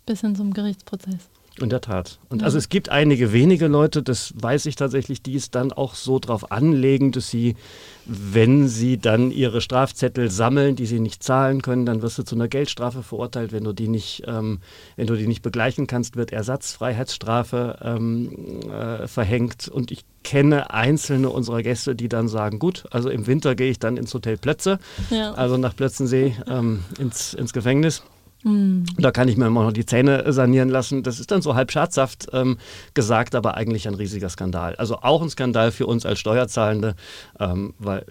Bis 0.04 0.20
hin 0.20 0.36
zum 0.36 0.52
Gerichtsprozess. 0.52 1.30
In 1.58 1.70
der 1.70 1.80
Tat. 1.80 2.18
Und 2.28 2.42
also 2.42 2.58
es 2.58 2.68
gibt 2.68 2.90
einige 2.90 3.32
wenige 3.32 3.66
Leute, 3.66 4.02
das 4.02 4.34
weiß 4.36 4.66
ich 4.66 4.76
tatsächlich, 4.76 5.22
die 5.22 5.36
es 5.36 5.50
dann 5.50 5.72
auch 5.72 5.94
so 5.94 6.18
drauf 6.18 6.52
anlegen, 6.52 7.12
dass 7.12 7.30
sie, 7.30 7.56
wenn 8.04 8.68
sie 8.68 8.98
dann 8.98 9.30
ihre 9.30 9.62
Strafzettel 9.62 10.30
sammeln, 10.30 10.76
die 10.76 10.84
sie 10.84 11.00
nicht 11.00 11.22
zahlen 11.22 11.62
können, 11.62 11.86
dann 11.86 12.02
wirst 12.02 12.18
du 12.18 12.24
zu 12.24 12.34
einer 12.34 12.48
Geldstrafe 12.48 13.02
verurteilt. 13.02 13.52
Wenn 13.52 13.64
du 13.64 13.72
die 13.72 13.88
nicht, 13.88 14.24
ähm, 14.26 14.58
wenn 14.96 15.06
du 15.06 15.16
die 15.16 15.26
nicht 15.26 15.40
begleichen 15.40 15.86
kannst, 15.86 16.16
wird 16.16 16.30
Ersatzfreiheitsstrafe 16.30 17.78
ähm, 17.80 18.60
äh, 18.70 19.06
verhängt. 19.06 19.68
Und 19.68 19.90
ich 19.90 20.04
kenne 20.24 20.70
einzelne 20.72 21.30
unserer 21.30 21.62
Gäste, 21.62 21.94
die 21.94 22.10
dann 22.10 22.28
sagen, 22.28 22.58
gut, 22.58 22.84
also 22.90 23.08
im 23.08 23.26
Winter 23.26 23.54
gehe 23.54 23.70
ich 23.70 23.78
dann 23.78 23.96
ins 23.96 24.12
Hotel 24.12 24.36
Plötze, 24.36 24.78
ja. 25.08 25.32
also 25.32 25.56
nach 25.56 25.74
Plötzensee 25.74 26.36
ähm, 26.48 26.84
ins, 26.98 27.32
ins 27.32 27.54
Gefängnis. 27.54 28.02
Mhm. 28.46 28.84
Da 28.96 29.10
kann 29.10 29.26
ich 29.26 29.36
mir 29.36 29.46
immer 29.46 29.64
noch 29.64 29.72
die 29.72 29.84
Zähne 29.84 30.32
sanieren 30.32 30.68
lassen. 30.68 31.02
Das 31.02 31.18
ist 31.18 31.32
dann 31.32 31.42
so 31.42 31.56
halb 31.56 31.72
scherzhaft 31.72 32.28
ähm, 32.32 32.58
gesagt, 32.94 33.34
aber 33.34 33.56
eigentlich 33.56 33.88
ein 33.88 33.94
riesiger 33.94 34.28
Skandal. 34.28 34.76
Also 34.76 34.98
auch 34.98 35.20
ein 35.20 35.30
Skandal 35.30 35.72
für 35.72 35.86
uns 35.86 36.06
als 36.06 36.20
Steuerzahlende, 36.20 36.94
ähm, 37.40 37.74
weil 37.78 38.06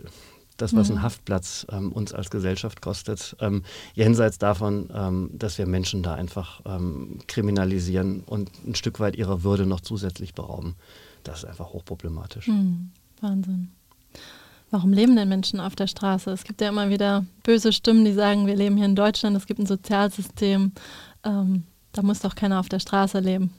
das, 0.58 0.76
was 0.76 0.90
ein 0.90 1.02
Haftplatz 1.02 1.66
ähm, 1.70 1.92
uns 1.92 2.14
als 2.14 2.30
Gesellschaft 2.30 2.82
kostet, 2.82 3.36
ähm, 3.40 3.64
jenseits 3.94 4.38
davon, 4.38 4.90
ähm, 4.94 5.30
dass 5.34 5.58
wir 5.58 5.66
Menschen 5.68 6.02
da 6.02 6.16
einfach 6.16 6.62
ähm, 6.66 7.20
kriminalisieren 7.28 8.22
und 8.26 8.52
ein 8.66 8.76
Stück 8.76 9.00
weit 9.00 9.16
ihrer 9.16 9.44
Würde 9.44 9.66
noch 9.66 9.82
zusätzlich 9.82 10.34
berauben, 10.34 10.76
das 11.24 11.40
ist 11.40 11.46
einfach 11.46 11.74
hochproblematisch. 11.74 12.48
Mhm. 12.48 12.92
Wahnsinn. 13.22 13.72
Warum 14.72 14.94
leben 14.94 15.16
denn 15.16 15.30
Menschen 15.30 15.60
auf 15.60 15.76
der 15.76 15.88
Straße? 15.88 16.32
Es 16.32 16.44
gibt 16.44 16.60
ja 16.62 16.70
immer 16.70 16.90
wieder 16.90 17.26
böse 17.44 17.72
Stimmen, 17.72 18.04
die 18.04 18.14
sagen, 18.14 18.48
wir 18.48 18.56
leben 18.56 18.78
hier 18.78 18.86
in 18.86 18.96
Deutschland, 18.96 19.38
es 19.38 19.46
gibt 19.46 19.60
ein 19.60 19.66
Sozialsystem, 19.66 20.72
ähm, 21.24 21.64
da 21.92 22.02
muss 22.02 22.20
doch 22.20 22.36
keiner 22.36 22.60
auf 22.60 22.70
der 22.70 22.80
Straße 22.80 23.20
leben. 23.20 23.54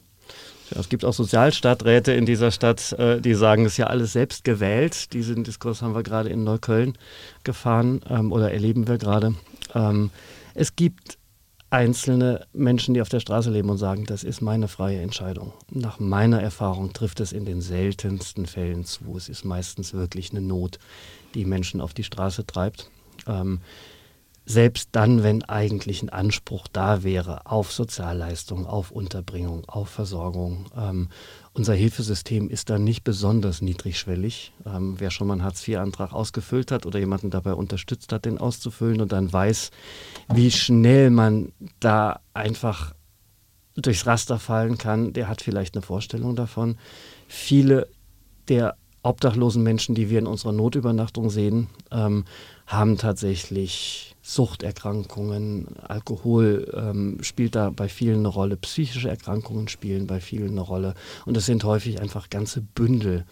Ja, 0.70 0.80
es 0.80 0.88
gibt 0.88 1.04
auch 1.04 1.12
Sozialstadträte 1.12 2.12
in 2.12 2.26
dieser 2.26 2.50
Stadt, 2.50 2.92
äh, 2.92 3.20
die 3.20 3.34
sagen, 3.34 3.64
es 3.64 3.72
ist 3.72 3.78
ja 3.78 3.86
alles 3.86 4.12
selbst 4.12 4.42
gewählt. 4.42 5.12
Diesen 5.12 5.44
Diskurs 5.44 5.80
haben 5.80 5.94
wir 5.94 6.02
gerade 6.02 6.28
in 6.28 6.42
Neukölln 6.42 6.98
gefahren 7.44 8.00
ähm, 8.10 8.32
oder 8.32 8.52
erleben 8.52 8.88
wir 8.88 8.98
gerade. 8.98 9.34
Ähm, 9.74 10.10
es 10.54 10.74
gibt 10.74 11.18
einzelne 11.76 12.46
Menschen, 12.54 12.94
die 12.94 13.02
auf 13.02 13.10
der 13.10 13.20
Straße 13.20 13.50
leben 13.50 13.68
und 13.68 13.76
sagen, 13.76 14.06
das 14.06 14.24
ist 14.24 14.40
meine 14.40 14.66
freie 14.66 15.02
Entscheidung. 15.02 15.52
Nach 15.70 15.98
meiner 15.98 16.40
Erfahrung 16.40 16.94
trifft 16.94 17.20
es 17.20 17.32
in 17.32 17.44
den 17.44 17.60
seltensten 17.60 18.46
Fällen 18.46 18.86
zu. 18.86 19.14
Es 19.14 19.28
ist 19.28 19.44
meistens 19.44 19.92
wirklich 19.92 20.30
eine 20.30 20.40
Not, 20.40 20.78
die 21.34 21.44
Menschen 21.44 21.82
auf 21.82 21.92
die 21.92 22.02
Straße 22.02 22.46
treibt. 22.46 22.90
Ähm, 23.26 23.60
selbst 24.48 24.90
dann, 24.92 25.24
wenn 25.24 25.42
eigentlich 25.42 26.02
ein 26.02 26.08
Anspruch 26.08 26.68
da 26.72 27.02
wäre 27.02 27.46
auf 27.46 27.72
Sozialleistungen, 27.72 28.64
auf 28.64 28.92
Unterbringung, 28.92 29.64
auf 29.66 29.88
Versorgung. 29.88 30.66
Ähm, 30.76 31.08
unser 31.52 31.74
Hilfesystem 31.74 32.48
ist 32.48 32.70
da 32.70 32.78
nicht 32.78 33.02
besonders 33.02 33.60
niedrigschwellig. 33.60 34.52
Ähm, 34.64 34.94
wer 34.98 35.10
schon 35.10 35.26
mal 35.26 35.34
einen 35.34 35.42
Hartz-IV-Antrag 35.42 36.12
ausgefüllt 36.12 36.70
hat 36.70 36.86
oder 36.86 37.00
jemanden 37.00 37.30
dabei 37.30 37.54
unterstützt 37.54 38.12
hat, 38.12 38.24
den 38.24 38.38
auszufüllen 38.38 39.00
und 39.00 39.10
dann 39.10 39.32
weiß, 39.32 39.72
wie 40.32 40.52
schnell 40.52 41.10
man 41.10 41.52
da 41.80 42.20
einfach 42.32 42.94
durchs 43.74 44.06
Raster 44.06 44.38
fallen 44.38 44.78
kann, 44.78 45.12
der 45.12 45.28
hat 45.28 45.42
vielleicht 45.42 45.74
eine 45.74 45.82
Vorstellung 45.82 46.36
davon. 46.36 46.76
Viele 47.26 47.88
der 48.48 48.76
obdachlosen 49.02 49.62
Menschen, 49.62 49.94
die 49.94 50.08
wir 50.08 50.20
in 50.20 50.26
unserer 50.26 50.52
Notübernachtung 50.52 51.30
sehen, 51.30 51.68
ähm, 51.90 52.24
haben 52.66 52.96
tatsächlich 52.96 54.15
Suchterkrankungen, 54.28 55.68
Alkohol 55.78 56.72
ähm, 56.76 57.18
spielt 57.22 57.54
da 57.54 57.70
bei 57.70 57.88
vielen 57.88 58.18
eine 58.18 58.28
Rolle, 58.28 58.56
psychische 58.56 59.08
Erkrankungen 59.08 59.68
spielen 59.68 60.08
bei 60.08 60.18
vielen 60.18 60.50
eine 60.50 60.62
Rolle. 60.62 60.94
Und 61.26 61.36
es 61.36 61.46
sind 61.46 61.62
häufig 61.62 62.00
einfach 62.00 62.28
ganze 62.28 62.60
Bündel 62.60 63.24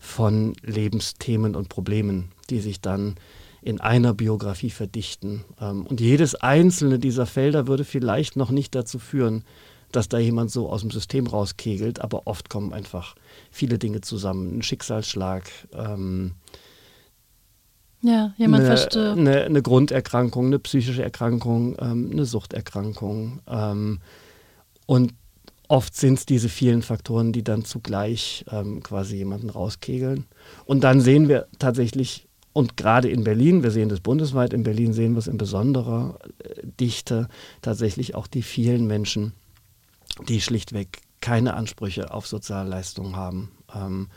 von 0.00 0.54
Lebensthemen 0.62 1.54
und 1.54 1.68
Problemen, 1.68 2.32
die 2.50 2.58
sich 2.58 2.80
dann 2.80 3.14
in 3.62 3.80
einer 3.80 4.12
Biografie 4.12 4.70
verdichten. 4.70 5.44
Ähm, 5.60 5.86
und 5.86 6.00
jedes 6.00 6.34
einzelne 6.34 6.98
dieser 6.98 7.26
Felder 7.26 7.68
würde 7.68 7.84
vielleicht 7.84 8.34
noch 8.34 8.50
nicht 8.50 8.74
dazu 8.74 8.98
führen, 8.98 9.44
dass 9.92 10.08
da 10.08 10.18
jemand 10.18 10.50
so 10.50 10.68
aus 10.68 10.80
dem 10.80 10.90
System 10.90 11.28
rauskegelt, 11.28 12.00
aber 12.00 12.26
oft 12.26 12.50
kommen 12.50 12.72
einfach 12.72 13.14
viele 13.52 13.78
Dinge 13.78 14.00
zusammen. 14.00 14.58
Ein 14.58 14.62
Schicksalsschlag, 14.62 15.48
ähm, 15.72 16.32
ja, 18.02 18.32
jemand 18.36 18.64
eine, 18.64 18.76
verstirbt. 18.76 19.18
Eine, 19.18 19.42
eine, 19.42 19.62
Grunderkrankung, 19.62 20.46
eine 20.46 20.58
psychische 20.58 21.02
Erkrankung, 21.02 21.76
ähm, 21.80 22.10
eine 22.12 22.24
Suchterkrankung. 22.24 23.40
Ähm, 23.48 24.00
und 24.86 25.14
oft 25.68 25.94
sind 25.94 26.18
es 26.18 26.26
diese 26.26 26.48
vielen 26.48 26.82
Faktoren, 26.82 27.32
die 27.32 27.44
dann 27.44 27.64
zugleich 27.64 28.44
ähm, 28.50 28.82
quasi 28.82 29.16
jemanden 29.16 29.50
rauskegeln. 29.50 30.26
Und 30.64 30.82
dann 30.82 31.00
sehen 31.00 31.28
wir 31.28 31.46
tatsächlich, 31.58 32.26
und 32.52 32.76
gerade 32.76 33.08
in 33.08 33.22
Berlin, 33.22 33.62
wir 33.62 33.70
sehen 33.70 33.88
das 33.88 34.00
bundesweit, 34.00 34.52
in 34.52 34.64
Berlin 34.64 34.92
sehen 34.92 35.12
wir 35.12 35.18
es 35.18 35.28
in 35.28 35.38
besonderer 35.38 36.18
äh, 36.38 36.66
Dichte, 36.80 37.28
tatsächlich 37.62 38.14
auch 38.14 38.26
die 38.26 38.42
vielen 38.42 38.86
Menschen, 38.86 39.32
die 40.28 40.40
schlichtweg 40.40 41.02
keine 41.20 41.54
Ansprüche 41.54 42.12
auf 42.12 42.26
Sozialleistungen 42.26 43.14
haben. 43.14 43.50
Ähm, 43.74 44.08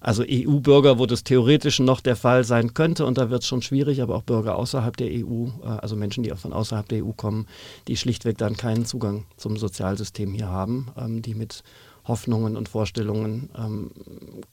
also 0.00 0.24
EU-Bürger, 0.26 0.98
wo 0.98 1.06
das 1.06 1.24
theoretisch 1.24 1.78
noch 1.78 2.00
der 2.00 2.16
Fall 2.16 2.44
sein 2.44 2.74
könnte, 2.74 3.04
und 3.04 3.18
da 3.18 3.30
wird 3.30 3.42
es 3.42 3.48
schon 3.48 3.62
schwierig, 3.62 4.00
aber 4.00 4.16
auch 4.16 4.22
Bürger 4.22 4.56
außerhalb 4.56 4.96
der 4.96 5.08
EU, 5.08 5.46
äh, 5.62 5.66
also 5.66 5.96
Menschen, 5.96 6.24
die 6.24 6.32
auch 6.32 6.38
von 6.38 6.52
außerhalb 6.52 6.88
der 6.88 7.04
EU 7.04 7.12
kommen, 7.12 7.46
die 7.86 7.96
schlichtweg 7.96 8.38
dann 8.38 8.56
keinen 8.56 8.86
Zugang 8.86 9.24
zum 9.36 9.56
Sozialsystem 9.56 10.32
hier 10.32 10.48
haben, 10.48 10.88
ähm, 10.96 11.22
die 11.22 11.34
mit 11.34 11.62
Hoffnungen 12.06 12.56
und 12.56 12.68
Vorstellungen 12.68 13.50
ähm, 13.56 13.90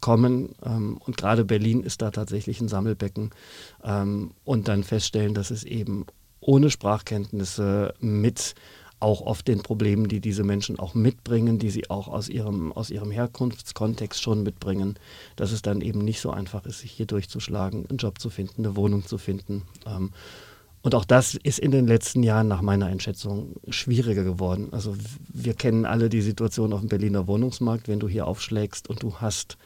kommen. 0.01 0.49
Ähm, 0.65 0.97
und 1.05 1.17
gerade 1.17 1.45
Berlin 1.45 1.81
ist 1.81 2.01
da 2.01 2.11
tatsächlich 2.11 2.59
ein 2.61 2.67
Sammelbecken. 2.67 3.31
Ähm, 3.83 4.31
und 4.43 4.67
dann 4.67 4.83
feststellen, 4.83 5.33
dass 5.33 5.49
es 5.49 5.63
eben 5.63 6.05
ohne 6.39 6.69
Sprachkenntnisse 6.69 7.93
mit 7.99 8.53
auch 8.99 9.21
oft 9.21 9.47
den 9.47 9.61
Problemen, 9.61 10.07
die 10.07 10.19
diese 10.19 10.43
Menschen 10.43 10.79
auch 10.79 10.95
mitbringen, 10.95 11.59
die 11.59 11.69
sie 11.69 11.89
auch 11.89 12.07
aus 12.07 12.29
ihrem, 12.29 12.71
aus 12.71 12.89
ihrem 12.89 13.11
Herkunftskontext 13.11 14.21
schon 14.21 14.43
mitbringen, 14.43 14.95
dass 15.35 15.51
es 15.51 15.61
dann 15.61 15.81
eben 15.81 15.99
nicht 15.99 16.19
so 16.19 16.31
einfach 16.31 16.65
ist, 16.65 16.79
sich 16.79 16.91
hier 16.91 17.05
durchzuschlagen, 17.05 17.85
einen 17.87 17.97
Job 17.97 18.19
zu 18.19 18.29
finden, 18.29 18.65
eine 18.65 18.75
Wohnung 18.75 19.05
zu 19.05 19.17
finden. 19.17 19.63
Ähm, 19.85 20.11
und 20.81 20.95
auch 20.95 21.05
das 21.05 21.35
ist 21.35 21.59
in 21.59 21.71
den 21.71 21.85
letzten 21.85 22.23
Jahren 22.23 22.47
nach 22.47 22.61
meiner 22.61 22.85
Einschätzung 22.85 23.57
schwieriger 23.67 24.23
geworden. 24.23 24.69
Also 24.71 24.95
wir 25.27 25.53
kennen 25.53 25.85
alle 25.85 26.07
die 26.07 26.21
Situation 26.21 26.71
auf 26.71 26.79
dem 26.79 26.89
Berliner 26.89 27.27
Wohnungsmarkt, 27.27 27.87
wenn 27.87 27.99
du 27.99 28.07
hier 28.07 28.25
aufschlägst 28.25 28.89
und 28.89 29.03
du 29.03 29.15
hast 29.15 29.57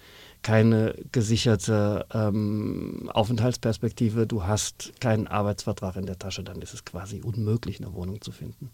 keine 0.41 0.95
gesicherte 1.11 2.05
ähm, 2.13 3.09
Aufenthaltsperspektive, 3.13 4.25
du 4.25 4.43
hast 4.43 4.93
keinen 4.99 5.27
Arbeitsvertrag 5.27 5.95
in 5.95 6.07
der 6.07 6.17
Tasche, 6.17 6.43
dann 6.43 6.61
ist 6.61 6.73
es 6.73 6.83
quasi 6.85 7.21
unmöglich, 7.21 7.79
eine 7.79 7.93
Wohnung 7.93 8.21
zu 8.21 8.31
finden. 8.31 8.71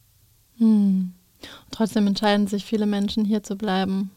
Hm. 0.58 1.14
Trotzdem 1.72 2.08
entscheiden 2.08 2.48
sich 2.48 2.66
viele 2.66 2.86
Menschen 2.86 3.24
hier 3.24 3.44
zu 3.44 3.56
bleiben, 3.56 4.12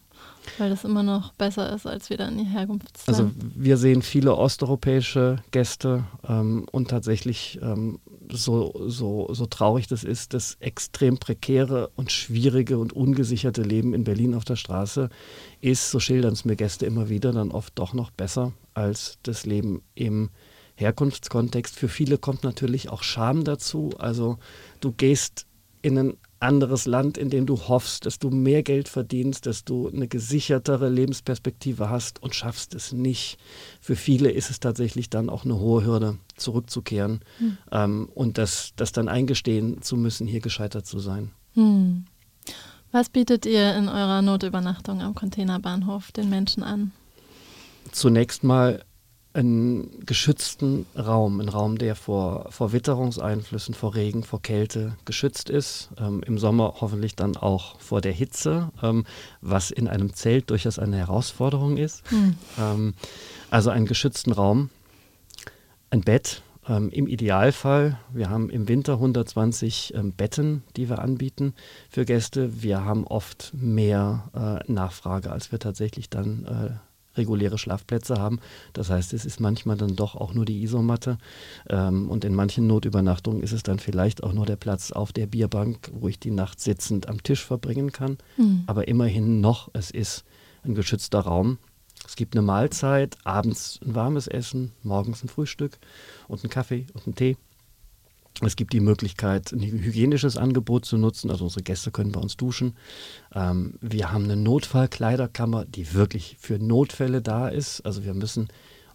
weil 0.59 0.71
das 0.71 0.85
immer 0.85 1.03
noch 1.03 1.33
besser 1.35 1.73
ist 1.75 1.87
als 1.87 2.09
wieder 2.11 2.29
in 2.29 2.39
ihr 2.39 2.47
Herkunftsland. 2.47 3.09
Also 3.09 3.31
wir 3.37 3.77
sehen 3.77 4.03
viele 4.03 4.37
osteuropäische 4.37 5.43
Gäste 5.51 6.05
ähm, 6.27 6.67
und 6.73 6.89
tatsächlich 6.89 7.59
ähm, 7.63 7.99
so, 8.33 8.73
so, 8.87 9.29
so 9.33 9.47
traurig 9.47 9.87
das 9.87 10.05
ist, 10.05 10.35
das 10.35 10.57
extrem 10.61 11.19
prekäre 11.19 11.91
und 11.97 12.13
schwierige 12.13 12.79
und 12.79 12.93
ungesicherte 12.93 13.63
Leben 13.63 13.93
in 13.93 14.05
Berlin 14.05 14.35
auf 14.35 14.45
der 14.45 14.57
Straße 14.57 15.11
ist, 15.61 15.91
so 15.91 16.01
schildern 16.01 16.33
es 16.33 16.45
mir 16.45 16.57
Gäste 16.57 16.87
immer 16.87 17.09
wieder, 17.09 17.33
dann 17.33 17.51
oft 17.51 17.79
doch 17.79 17.93
noch 17.93 18.11
besser 18.11 18.53
als 18.73 19.19
das 19.23 19.47
Leben 19.47 19.83
im 19.95 20.31
Herkunftskontext. 20.77 21.77
Für 21.77 21.89
viele 21.89 22.19
kommt 22.19 22.45
natürlich 22.45 22.89
auch 22.89 23.03
Scham 23.03 23.45
dazu. 23.45 23.91
Also 23.99 24.39
du 24.81 24.93
gehst 24.93 25.47
in 25.83 25.99
ein 25.99 26.17
anderes 26.41 26.87
Land, 26.87 27.19
in 27.19 27.31
dem 27.31 27.47
du 27.47 27.69
hoffst, 27.69 28.07
dass 28.07 28.19
du 28.19 28.31
mehr 28.31 28.63
Geld 28.63 28.89
verdienst, 28.89 29.47
dass 29.47 29.65
du 29.65 29.89
eine 29.89 30.09
gesichertere 30.09 30.89
Lebensperspektive 30.89 31.91
hast 31.91 32.23
und 32.23 32.35
schaffst 32.35 32.75
es 32.75 32.93
nicht. 32.93 33.39
Für 33.81 33.97
viele 33.97 34.31
ist 34.31 34.51
es 34.51 34.61
tatsächlich 34.61 35.11
dann 35.11 35.29
auch 35.29 35.45
eine 35.45 35.59
hohe 35.59 35.85
Hürde, 35.85 36.19
zurückzukehren 36.37 37.21
hm. 37.39 37.59
ähm, 37.71 38.09
und 38.15 38.39
das, 38.39 38.73
das 38.77 38.93
dann 38.93 39.09
eingestehen 39.09 39.83
zu 39.83 39.97
müssen, 39.97 40.27
hier 40.27 40.41
gescheitert 40.41 40.87
zu 40.87 40.99
sein. 40.99 41.31
Hm. 41.55 42.07
Was 42.93 43.09
bietet 43.09 43.47
ihr 43.47 43.77
in 43.77 43.89
eurer 43.89 44.23
Notübernachtung 44.23 45.01
am 45.01 45.15
Containerbahnhof 45.15 46.11
den 46.11 46.29
Menschen 46.29 46.63
an? 46.63 46.93
Zunächst 47.93 48.43
mal 48.43 48.83
einen 49.33 50.05
geschützten 50.05 50.87
Raum, 50.97 51.39
einen 51.39 51.49
Raum, 51.49 51.79
der 51.79 51.95
vor, 51.95 52.51
vor 52.51 52.73
Witterungseinflüssen, 52.73 53.75
vor 53.75 53.95
Regen, 53.95 54.25
vor 54.25 54.43
Kälte 54.43 54.97
geschützt 55.05 55.51
ist. 55.51 55.91
Ähm, 55.99 56.23
Im 56.27 56.39
Sommer 56.39 56.75
hoffentlich 56.81 57.15
dann 57.15 57.37
auch 57.37 57.79
vor 57.79 58.01
der 58.01 58.13
Hitze, 58.13 58.71
ähm, 58.83 59.05
was 59.41 59.71
in 59.71 59.87
einem 59.87 60.15
Zelt 60.15 60.51
durchaus 60.51 60.79
eine 60.79 60.97
Herausforderung 60.97 61.77
ist. 61.77 62.11
Mhm. 62.11 62.35
Ähm, 62.59 62.95
also 63.51 63.71
einen 63.71 63.87
geschützten 63.87 64.33
Raum, 64.33 64.71
ein 65.91 66.01
Bett. 66.01 66.43
Ähm, 66.69 66.91
Im 66.91 67.07
Idealfall, 67.07 67.99
wir 68.13 68.29
haben 68.29 68.51
im 68.51 68.69
Winter 68.69 68.95
120 68.95 69.95
ähm, 69.95 70.13
Betten, 70.13 70.63
die 70.77 70.89
wir 70.91 70.99
anbieten 70.99 71.55
für 71.89 72.05
Gäste. 72.05 72.63
Wir 72.63 72.85
haben 72.85 73.07
oft 73.07 73.53
mehr 73.55 74.61
äh, 74.67 74.71
Nachfrage, 74.71 75.33
als 75.33 75.53
wir 75.53 75.59
tatsächlich 75.59 76.11
dann 76.11 76.45
äh, 76.45 76.90
reguläre 77.17 77.59
Schlafplätze 77.59 78.17
haben. 78.17 78.41
Das 78.73 78.91
heißt, 78.91 79.13
es 79.13 79.25
ist 79.25 79.41
manchmal 79.41 79.77
dann 79.77 79.97
doch 79.97 80.15
auch 80.15 80.35
nur 80.35 80.45
die 80.45 80.63
Isomatte 80.63 81.19
ähm, 81.69 82.09
und 82.09 82.25
in 82.25 82.35
manchen 82.35 82.67
Notübernachtungen 82.67 83.43
ist 83.43 83.53
es 83.53 83.63
dann 83.63 83.79
vielleicht 83.79 84.23
auch 84.23 84.33
nur 84.33 84.47
der 84.47 84.57
Platz 84.57 84.93
auf 84.93 85.13
der 85.13 85.27
Bierbank, 85.27 85.91
wo 85.93 86.09
ich 86.09 86.19
die 86.19 86.31
Nacht 86.31 86.61
sitzend 86.61 87.09
am 87.09 87.23
Tisch 87.23 87.45
verbringen 87.45 87.93
kann. 87.93 88.19
Mhm. 88.37 88.65
Aber 88.67 88.89
immerhin 88.89 89.41
noch, 89.41 89.71
es 89.73 89.91
ist 89.91 90.25
ein 90.63 90.75
geschützter 90.75 91.21
Raum. 91.21 91.59
Es 92.07 92.17
gibt 92.17 92.35
eine 92.35 92.43
Mahlzeit, 92.43 93.17
abends 93.25 93.79
ein 93.85 93.95
warmes 93.95 94.27
Essen, 94.27 94.73
morgens 94.83 95.23
ein 95.23 95.29
Frühstück 95.29 95.79
und 96.29 96.43
einen 96.43 96.51
Kaffee 96.51 96.87
und 96.95 97.07
einen 97.07 97.15
Tee. 97.15 97.37
Es 98.47 98.57
gibt 98.57 98.73
die 98.73 98.81
Möglichkeit, 98.81 99.53
ein 99.53 99.61
hygienisches 99.61 100.37
Angebot 100.37 100.85
zu 100.85 100.97
nutzen. 100.97 101.31
Also 101.31 101.45
unsere 101.45 101.63
Gäste 101.63 101.91
können 101.91 102.13
bei 102.13 102.21
uns 102.21 102.37
duschen. 102.37 102.77
Ähm, 103.35 103.75
wir 103.81 104.13
haben 104.13 104.25
eine 104.25 104.37
Notfallkleiderkammer, 104.37 105.65
die 105.65 105.95
wirklich 105.95 106.37
für 106.41 106.59
Notfälle 106.59 107.23
da 107.23 107.49
ist. 107.49 107.81
Also 107.83 108.05
wir 108.05 108.15
müssen 108.15 108.49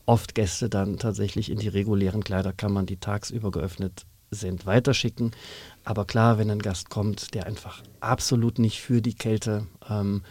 oft 0.06 0.36
Gäste 0.36 0.70
dann 0.70 0.98
tatsächlich 0.98 1.50
in 1.50 1.60
die 1.60 1.68
regulären 1.68 2.24
Kleiderkammern, 2.24 2.86
die 2.86 2.98
tagsüber 2.98 3.52
geöffnet 3.52 4.06
sind, 4.32 4.66
weiterschicken. 4.66 5.32
Aber 5.84 6.06
klar, 6.06 6.38
wenn 6.38 6.52
ein 6.52 6.62
Gast 6.62 6.90
kommt, 6.90 7.34
der 7.34 7.46
einfach 7.46 7.82
absolut 8.00 8.60
nicht 8.60 8.82
für 8.82 9.02
die 9.02 9.16
Kälte 9.16 9.68
ähm, 9.90 10.24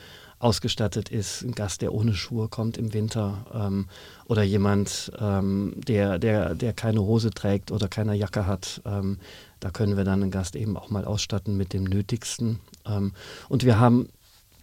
ausgestattet 0.44 1.08
ist, 1.08 1.42
ein 1.42 1.52
Gast, 1.52 1.80
der 1.80 1.94
ohne 1.94 2.12
Schuhe 2.12 2.48
kommt 2.48 2.76
im 2.76 2.92
Winter 2.92 3.46
ähm, 3.54 3.86
oder 4.26 4.42
jemand, 4.42 5.10
ähm, 5.18 5.72
der, 5.76 6.18
der, 6.18 6.54
der 6.54 6.74
keine 6.74 7.00
Hose 7.00 7.30
trägt 7.30 7.72
oder 7.72 7.88
keine 7.88 8.14
Jacke 8.14 8.46
hat. 8.46 8.82
Ähm, 8.84 9.18
da 9.60 9.70
können 9.70 9.96
wir 9.96 10.04
dann 10.04 10.22
einen 10.22 10.30
Gast 10.30 10.54
eben 10.54 10.76
auch 10.76 10.90
mal 10.90 11.06
ausstatten 11.06 11.56
mit 11.56 11.72
dem 11.72 11.84
Nötigsten. 11.84 12.60
Ähm, 12.86 13.12
und 13.48 13.64
wir 13.64 13.80
haben 13.80 14.08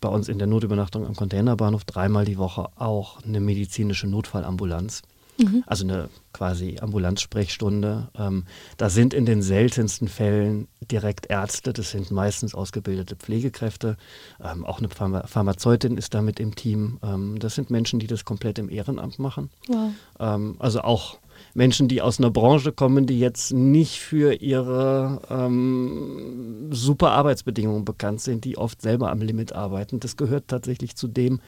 bei 0.01 0.09
uns 0.09 0.29
in 0.29 0.37
der 0.37 0.47
Notübernachtung 0.47 1.05
am 1.05 1.15
Containerbahnhof 1.15 1.83
dreimal 1.83 2.25
die 2.25 2.37
Woche 2.37 2.69
auch 2.75 3.23
eine 3.23 3.39
medizinische 3.39 4.07
Notfallambulanz. 4.07 5.01
Mhm. 5.37 5.63
Also 5.65 5.85
eine 5.85 6.09
quasi 6.33 6.77
Ambulanzsprechstunde. 6.79 8.09
Ähm, 8.17 8.45
da 8.77 8.89
sind 8.89 9.13
in 9.13 9.25
den 9.25 9.41
seltensten 9.41 10.07
Fällen 10.07 10.67
direkt 10.91 11.27
Ärzte, 11.27 11.73
das 11.73 11.91
sind 11.91 12.11
meistens 12.11 12.55
ausgebildete 12.55 13.15
Pflegekräfte. 13.15 13.97
Ähm, 14.43 14.65
auch 14.65 14.79
eine 14.79 14.89
Pharma 14.89 15.27
Pharmazeutin 15.27 15.97
ist 15.97 16.13
damit 16.13 16.39
im 16.39 16.55
Team. 16.55 16.99
Ähm, 17.03 17.39
das 17.39 17.55
sind 17.55 17.69
Menschen, 17.69 17.99
die 17.99 18.07
das 18.07 18.25
komplett 18.25 18.59
im 18.59 18.69
Ehrenamt 18.69 19.19
machen. 19.19 19.49
Wow. 19.67 19.91
Ähm, 20.19 20.55
also 20.59 20.81
auch 20.81 21.17
Menschen, 21.53 21.87
die 21.87 22.01
aus 22.01 22.19
einer 22.19 22.31
Branche 22.31 22.71
kommen, 22.71 23.05
die 23.05 23.19
jetzt 23.19 23.51
nicht 23.51 23.99
für 23.99 24.33
ihre 24.33 25.21
ähm, 25.29 26.69
super 26.71 27.11
Arbeitsbedingungen 27.11 27.85
bekannt 27.85 28.21
sind, 28.21 28.45
die 28.45 28.57
oft 28.57 28.81
selber 28.81 29.11
am 29.11 29.21
Limit 29.21 29.53
arbeiten. 29.53 29.99
Das 29.99 30.17
gehört 30.17 30.47
tatsächlich 30.47 30.95
zu 30.95 31.07
dem, 31.07 31.41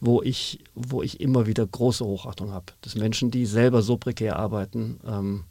wo 0.00 0.22
ich, 0.22 0.60
wo 0.74 1.02
ich 1.02 1.20
immer 1.20 1.46
wieder 1.46 1.66
große 1.66 2.04
Hochachtung 2.04 2.52
habe. 2.52 2.66
Dass 2.82 2.94
Menschen, 2.94 3.30
die 3.30 3.46
selber 3.46 3.82
so 3.82 3.96
prekär 3.96 4.36
arbeiten, 4.36 5.00
ähm, 5.06 5.44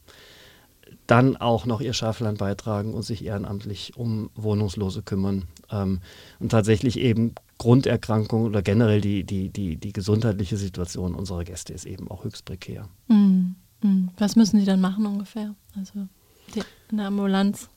dann 1.08 1.36
auch 1.36 1.66
noch 1.66 1.82
ihr 1.82 1.94
Schafland 1.94 2.38
beitragen 2.38 2.94
und 2.94 3.04
sich 3.04 3.26
ehrenamtlich 3.26 3.98
um 3.98 4.30
Wohnungslose 4.36 5.02
kümmern 5.02 5.44
ähm, 5.70 6.00
und 6.40 6.50
tatsächlich 6.50 7.00
eben 7.00 7.34
Grunderkrankungen 7.58 8.48
oder 8.48 8.62
generell 8.62 9.02
die, 9.02 9.24
die, 9.24 9.50
die, 9.50 9.78
die 9.78 9.94
gesundheitliche 9.94 10.58
Situation 10.58 11.16
unserer 11.16 11.44
Gäste 11.44 11.74
ist 11.74 11.86
eben 11.86 12.10
auch 12.10 12.24
höchst 12.24 12.46
prekär. 12.46 12.88
Mhm. 13.08 13.56
Mhm. 13.82 14.10
Was 14.18 14.36
müssen 14.36 14.60
die 14.60 14.66
dann 14.66 14.82
machen 14.82 15.06
ungefähr? 15.06 15.56
Also 15.78 16.08
die, 16.56 16.62
in 16.90 16.98
der 16.98 17.08
Ambulanz? 17.08 17.70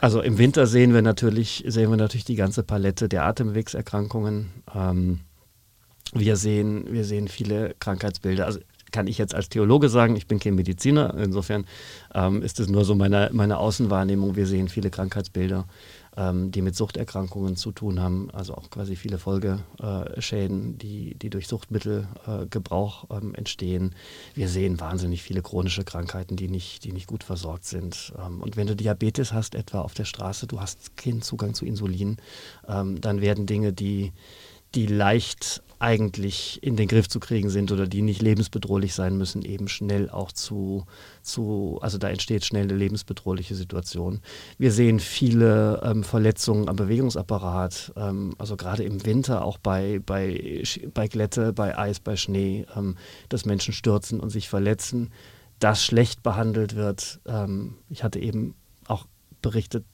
Also 0.00 0.20
im 0.20 0.38
Winter 0.38 0.66
sehen 0.66 0.92
wir 0.94 1.02
natürlich, 1.02 1.64
sehen 1.66 1.90
wir 1.90 1.96
natürlich 1.96 2.24
die 2.24 2.34
ganze 2.34 2.62
Palette 2.62 3.08
der 3.08 3.24
Atemwegserkrankungen. 3.24 4.50
Ähm, 4.74 5.20
wir 6.12 6.36
sehen, 6.36 6.86
wir 6.90 7.04
sehen 7.04 7.28
viele 7.28 7.74
Krankheitsbilder. 7.78 8.46
Also 8.46 8.60
kann 8.92 9.06
ich 9.06 9.18
jetzt 9.18 9.34
als 9.34 9.48
Theologe 9.48 9.88
sagen, 9.88 10.14
ich 10.16 10.26
bin 10.26 10.38
kein 10.38 10.54
Mediziner, 10.54 11.14
insofern 11.16 11.64
ähm, 12.14 12.42
ist 12.42 12.60
es 12.60 12.68
nur 12.68 12.84
so 12.84 12.94
meine, 12.94 13.30
meine 13.32 13.58
Außenwahrnehmung. 13.58 14.36
Wir 14.36 14.46
sehen 14.46 14.68
viele 14.68 14.90
Krankheitsbilder, 14.90 15.66
ähm, 16.16 16.52
die 16.52 16.60
mit 16.60 16.76
Suchterkrankungen 16.76 17.56
zu 17.56 17.72
tun 17.72 18.00
haben, 18.00 18.30
also 18.32 18.54
auch 18.54 18.68
quasi 18.70 18.94
viele 18.94 19.18
Folgeschäden, 19.18 20.76
die, 20.78 21.14
die 21.14 21.30
durch 21.30 21.48
Suchtmittelgebrauch 21.48 23.10
äh, 23.10 23.16
ähm, 23.16 23.34
entstehen. 23.34 23.94
Wir 24.34 24.48
sehen 24.48 24.78
wahnsinnig 24.78 25.22
viele 25.22 25.42
chronische 25.42 25.84
Krankheiten, 25.84 26.36
die 26.36 26.48
nicht, 26.48 26.84
die 26.84 26.92
nicht 26.92 27.06
gut 27.06 27.24
versorgt 27.24 27.64
sind. 27.64 28.12
Ähm, 28.24 28.42
und 28.42 28.56
wenn 28.56 28.66
du 28.66 28.76
Diabetes 28.76 29.32
hast, 29.32 29.54
etwa 29.54 29.80
auf 29.80 29.94
der 29.94 30.04
Straße, 30.04 30.46
du 30.46 30.60
hast 30.60 30.96
keinen 30.98 31.22
Zugang 31.22 31.54
zu 31.54 31.64
Insulin, 31.64 32.18
ähm, 32.68 33.00
dann 33.00 33.22
werden 33.22 33.46
Dinge, 33.46 33.72
die 33.72 34.12
die 34.74 34.86
leicht 34.86 35.62
eigentlich 35.82 36.62
in 36.62 36.76
den 36.76 36.86
Griff 36.86 37.08
zu 37.08 37.18
kriegen 37.18 37.50
sind 37.50 37.72
oder 37.72 37.88
die 37.88 38.02
nicht 38.02 38.22
lebensbedrohlich 38.22 38.94
sein 38.94 39.18
müssen, 39.18 39.42
eben 39.42 39.66
schnell 39.66 40.08
auch 40.08 40.30
zu, 40.30 40.84
zu 41.22 41.80
also 41.82 41.98
da 41.98 42.08
entsteht 42.08 42.44
schnell 42.44 42.64
eine 42.64 42.76
lebensbedrohliche 42.76 43.56
Situation. 43.56 44.20
Wir 44.58 44.70
sehen 44.70 45.00
viele 45.00 45.82
ähm, 45.82 46.04
Verletzungen 46.04 46.68
am 46.68 46.76
Bewegungsapparat, 46.76 47.94
ähm, 47.96 48.34
also 48.38 48.56
gerade 48.56 48.84
im 48.84 49.04
Winter 49.04 49.44
auch 49.44 49.58
bei, 49.58 50.00
bei, 50.06 50.62
bei 50.94 51.08
Glätte, 51.08 51.52
bei 51.52 51.76
Eis, 51.76 51.98
bei 51.98 52.14
Schnee, 52.14 52.64
ähm, 52.76 52.96
dass 53.28 53.44
Menschen 53.44 53.74
stürzen 53.74 54.20
und 54.20 54.30
sich 54.30 54.48
verletzen, 54.48 55.10
das 55.58 55.84
schlecht 55.84 56.22
behandelt 56.22 56.76
wird. 56.76 57.18
Ähm, 57.26 57.74
ich 57.88 58.04
hatte 58.04 58.20
eben 58.20 58.54
auch 58.86 59.06
berichtet, 59.42 59.84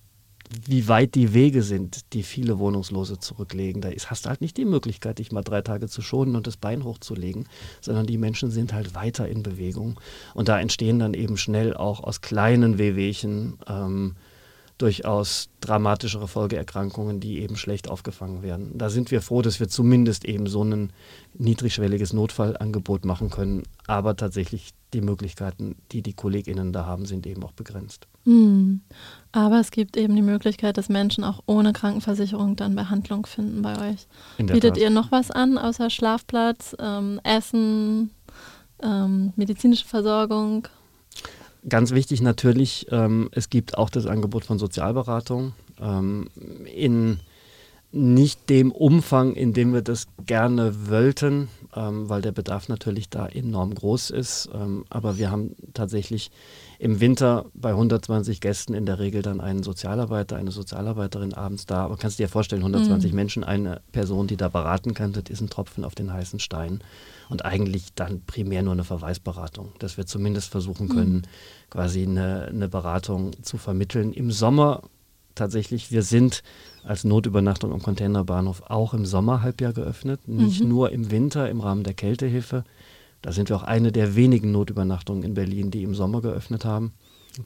wie 0.66 0.88
weit 0.88 1.14
die 1.14 1.34
Wege 1.34 1.62
sind, 1.62 2.12
die 2.12 2.22
viele 2.22 2.58
Wohnungslose 2.58 3.18
zurücklegen. 3.18 3.80
Da 3.80 3.90
hast 4.06 4.24
du 4.24 4.28
halt 4.28 4.40
nicht 4.40 4.56
die 4.56 4.64
Möglichkeit, 4.64 5.18
dich 5.18 5.32
mal 5.32 5.42
drei 5.42 5.62
Tage 5.62 5.88
zu 5.88 6.02
schonen 6.02 6.36
und 6.36 6.46
das 6.46 6.56
Bein 6.56 6.84
hochzulegen, 6.84 7.48
sondern 7.80 8.06
die 8.06 8.18
Menschen 8.18 8.50
sind 8.50 8.72
halt 8.72 8.94
weiter 8.94 9.28
in 9.28 9.42
Bewegung. 9.42 10.00
Und 10.34 10.48
da 10.48 10.58
entstehen 10.60 10.98
dann 10.98 11.14
eben 11.14 11.36
schnell 11.36 11.74
auch 11.74 12.02
aus 12.02 12.20
kleinen 12.20 12.78
Wehwehchen 12.78 13.58
ähm, 13.68 14.16
durchaus 14.78 15.50
dramatischere 15.60 16.28
Folgeerkrankungen, 16.28 17.18
die 17.18 17.40
eben 17.40 17.56
schlecht 17.56 17.90
aufgefangen 17.90 18.42
werden. 18.42 18.78
Da 18.78 18.90
sind 18.90 19.10
wir 19.10 19.20
froh, 19.20 19.42
dass 19.42 19.58
wir 19.58 19.68
zumindest 19.68 20.24
eben 20.24 20.46
so 20.46 20.62
ein 20.62 20.92
niedrigschwelliges 21.34 22.12
Notfallangebot 22.12 23.04
machen 23.04 23.28
können. 23.28 23.64
Aber 23.88 24.14
tatsächlich 24.16 24.70
die 24.94 25.00
Möglichkeiten, 25.00 25.76
die 25.90 26.02
die 26.02 26.14
KollegInnen 26.14 26.72
da 26.72 26.86
haben, 26.86 27.06
sind 27.06 27.26
eben 27.26 27.42
auch 27.42 27.52
begrenzt. 27.52 28.06
Hm. 28.24 28.80
Aber 29.32 29.58
es 29.58 29.72
gibt 29.72 29.96
eben 29.96 30.14
die 30.14 30.22
Möglichkeit, 30.22 30.78
dass 30.78 30.88
Menschen 30.88 31.24
auch 31.24 31.42
ohne 31.46 31.72
Krankenversicherung 31.72 32.54
dann 32.56 32.76
Behandlung 32.76 33.26
finden 33.26 33.62
bei 33.62 33.90
euch. 33.90 34.06
Bietet 34.38 34.74
Tat. 34.74 34.78
ihr 34.78 34.90
noch 34.90 35.10
was 35.10 35.30
an, 35.30 35.58
außer 35.58 35.90
Schlafplatz, 35.90 36.76
ähm, 36.78 37.20
Essen, 37.24 38.10
ähm, 38.82 39.32
medizinische 39.36 39.86
Versorgung? 39.86 40.68
Ganz 41.66 41.92
wichtig 41.92 42.20
natürlich, 42.20 42.86
ähm, 42.90 43.30
es 43.32 43.50
gibt 43.50 43.76
auch 43.76 43.90
das 43.90 44.06
Angebot 44.06 44.44
von 44.44 44.58
Sozialberatung. 44.58 45.52
Ähm, 45.80 46.28
in 46.74 47.20
nicht 47.90 48.50
dem 48.50 48.70
Umfang, 48.70 49.34
in 49.34 49.54
dem 49.54 49.72
wir 49.72 49.82
das 49.82 50.08
gerne 50.26 50.88
wollten, 50.88 51.48
ähm, 51.74 52.08
weil 52.08 52.20
der 52.20 52.32
Bedarf 52.32 52.68
natürlich 52.68 53.08
da 53.08 53.26
enorm 53.26 53.74
groß 53.74 54.10
ist. 54.10 54.50
Ähm, 54.52 54.84
aber 54.90 55.16
wir 55.18 55.30
haben 55.30 55.56
tatsächlich 55.72 56.30
im 56.78 57.00
Winter 57.00 57.46
bei 57.54 57.70
120 57.70 58.40
Gästen 58.40 58.72
in 58.72 58.86
der 58.86 59.00
Regel 59.00 59.22
dann 59.22 59.40
einen 59.40 59.64
Sozialarbeiter, 59.64 60.36
eine 60.36 60.52
Sozialarbeiterin 60.52 61.34
abends 61.34 61.66
da. 61.66 61.84
Aber 61.84 61.96
kannst 61.96 62.18
du 62.18 62.22
dir 62.22 62.28
vorstellen, 62.28 62.62
120 62.62 63.10
mhm. 63.10 63.16
Menschen, 63.16 63.44
eine 63.44 63.80
Person, 63.90 64.28
die 64.28 64.36
da 64.36 64.48
beraten 64.48 64.94
kann, 64.94 65.12
das 65.12 65.24
ist 65.28 65.40
ein 65.40 65.50
Tropfen 65.50 65.84
auf 65.84 65.96
den 65.96 66.12
heißen 66.12 66.38
Stein. 66.38 66.80
Und 67.28 67.44
eigentlich 67.44 67.94
dann 67.94 68.22
primär 68.22 68.62
nur 68.62 68.74
eine 68.74 68.84
Verweisberatung, 68.84 69.72
dass 69.80 69.96
wir 69.96 70.06
zumindest 70.06 70.50
versuchen 70.50 70.88
können, 70.88 71.14
mhm. 71.14 71.22
quasi 71.70 72.02
eine, 72.02 72.46
eine 72.46 72.68
Beratung 72.68 73.32
zu 73.42 73.58
vermitteln. 73.58 74.12
Im 74.12 74.30
Sommer 74.30 74.82
tatsächlich, 75.34 75.90
wir 75.90 76.02
sind 76.02 76.42
als 76.84 77.02
Notübernachtung 77.04 77.72
am 77.72 77.82
Containerbahnhof 77.82 78.62
auch 78.68 78.94
im 78.94 79.04
Sommerhalbjahr 79.04 79.72
geöffnet, 79.72 80.28
nicht 80.28 80.62
mhm. 80.62 80.68
nur 80.68 80.92
im 80.92 81.10
Winter 81.10 81.50
im 81.50 81.60
Rahmen 81.60 81.82
der 81.82 81.94
Kältehilfe. 81.94 82.64
Da 83.22 83.32
sind 83.32 83.48
wir 83.48 83.56
auch 83.56 83.62
eine 83.62 83.92
der 83.92 84.14
wenigen 84.14 84.52
Notübernachtungen 84.52 85.22
in 85.22 85.34
Berlin, 85.34 85.70
die 85.70 85.82
im 85.82 85.94
Sommer 85.94 86.20
geöffnet 86.20 86.64
haben. 86.64 86.92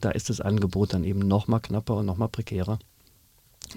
Da 0.01 0.11
ist 0.11 0.29
das 0.29 0.41
Angebot 0.41 0.93
dann 0.93 1.03
eben 1.03 1.19
noch 1.19 1.47
mal 1.47 1.59
knapper 1.59 1.97
und 1.97 2.05
noch 2.05 2.17
mal 2.17 2.27
prekärer. 2.27 2.79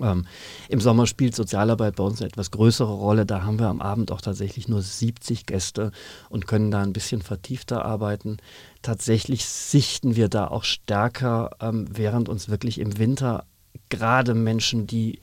Ähm, 0.01 0.27
Im 0.69 0.81
Sommer 0.81 1.07
spielt 1.07 1.35
Sozialarbeit 1.35 1.97
bei 1.97 2.05
uns 2.05 2.21
eine 2.21 2.29
etwas 2.29 2.51
größere 2.51 2.93
Rolle. 2.93 3.25
Da 3.25 3.43
haben 3.43 3.59
wir 3.59 3.69
am 3.69 3.81
Abend 3.81 4.11
auch 4.13 4.21
tatsächlich 4.21 4.69
nur 4.69 4.83
70 4.83 5.47
Gäste 5.47 5.93
und 6.29 6.47
können 6.47 6.71
da 6.71 6.83
ein 6.83 6.93
bisschen 6.93 7.23
vertiefter 7.23 7.85
arbeiten. 7.85 8.39
Tatsächlich 8.83 9.47
sichten 9.47 10.17
wir 10.17 10.29
da 10.29 10.49
auch 10.49 10.65
stärker, 10.65 11.51
ähm, 11.61 11.87
während 11.91 12.29
uns 12.29 12.49
wirklich 12.49 12.79
im 12.79 12.99
Winter 12.99 13.45
gerade 13.89 14.35
Menschen, 14.35 14.87
die 14.87 15.21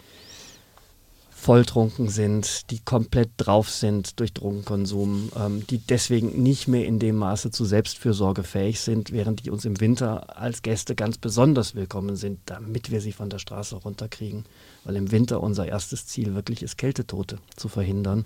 volltrunken 1.44 2.08
sind, 2.08 2.72
die 2.72 2.80
komplett 2.80 3.32
drauf 3.36 3.70
sind 3.70 4.20
durch 4.22 4.34
Drogenkonsum, 4.34 5.30
ähm, 5.36 5.68
die 5.68 5.78
deswegen 5.78 6.42
nicht 6.42 6.70
mehr 6.70 6.86
in 6.86 7.00
dem 7.00 7.18
Maße 7.18 7.52
zu 7.52 7.66
Selbstfürsorge 7.66 8.44
fähig 8.44 8.80
sind, 8.80 9.12
während 9.12 9.44
die 9.44 9.52
uns 9.52 9.66
im 9.66 9.80
Winter 9.82 10.40
als 10.40 10.62
Gäste 10.62 10.96
ganz 10.96 11.18
besonders 11.18 11.76
willkommen 11.76 12.16
sind, 12.16 12.40
damit 12.46 12.92
wir 12.92 13.02
sie 13.02 13.12
von 13.12 13.30
der 13.30 13.40
Straße 13.40 13.76
runterkriegen. 13.76 14.46
Weil 14.86 14.96
im 14.96 15.12
Winter 15.12 15.44
unser 15.44 15.66
erstes 15.66 16.08
Ziel 16.08 16.34
wirklich 16.34 16.64
ist, 16.64 16.78
Kältetote 16.78 17.40
zu 17.58 17.68
verhindern. 17.68 18.26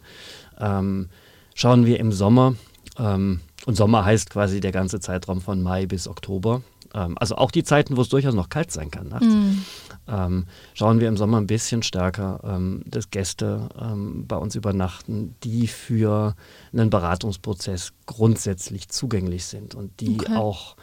Ähm, 0.60 1.10
schauen 1.56 1.88
wir 1.88 2.00
im 2.00 2.12
Sommer, 2.12 2.56
ähm, 3.00 3.40
und 3.66 3.76
Sommer 3.76 4.06
heißt 4.06 4.30
quasi 4.30 4.60
der 4.60 4.72
ganze 4.72 5.00
Zeitraum 5.00 5.42
von 5.42 5.62
Mai 5.64 5.88
bis 5.88 6.08
Oktober, 6.08 6.62
ähm, 6.94 7.18
also 7.18 7.36
auch 7.36 7.52
die 7.52 7.64
Zeiten, 7.64 7.98
wo 7.98 8.02
es 8.02 8.10
durchaus 8.10 8.34
noch 8.34 8.50
kalt 8.50 8.72
sein 8.72 8.92
kann 8.92 9.10
nachts. 9.10 9.26
Mhm. 9.26 9.66
Ähm, 10.08 10.46
schauen 10.74 11.00
wir 11.00 11.08
im 11.08 11.18
Sommer 11.18 11.38
ein 11.38 11.48
bisschen 11.48 11.84
stärker, 11.84 12.40
ähm, 12.44 12.84
dass 12.86 13.10
Gäste 13.12 13.70
ähm, 13.80 14.26
bei 14.28 14.38
uns 14.38 14.56
übernachten, 14.56 15.36
die 15.44 15.68
für 15.68 16.36
einen 16.74 16.90
Beratungsprozess 16.90 17.94
grundsätzlich 18.06 18.90
zugänglich 18.90 19.46
sind 19.46 19.76
und 19.76 20.00
die 20.00 20.20
okay. 20.20 20.36
auch, 20.36 20.78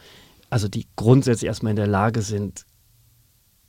also 0.51 0.69
die 0.69 0.87
grundsätzlich 0.97 1.49
erstmal 1.49 1.71
in 1.71 1.77
der 1.77 1.87
Lage 1.87 2.23
sind, 2.23 2.67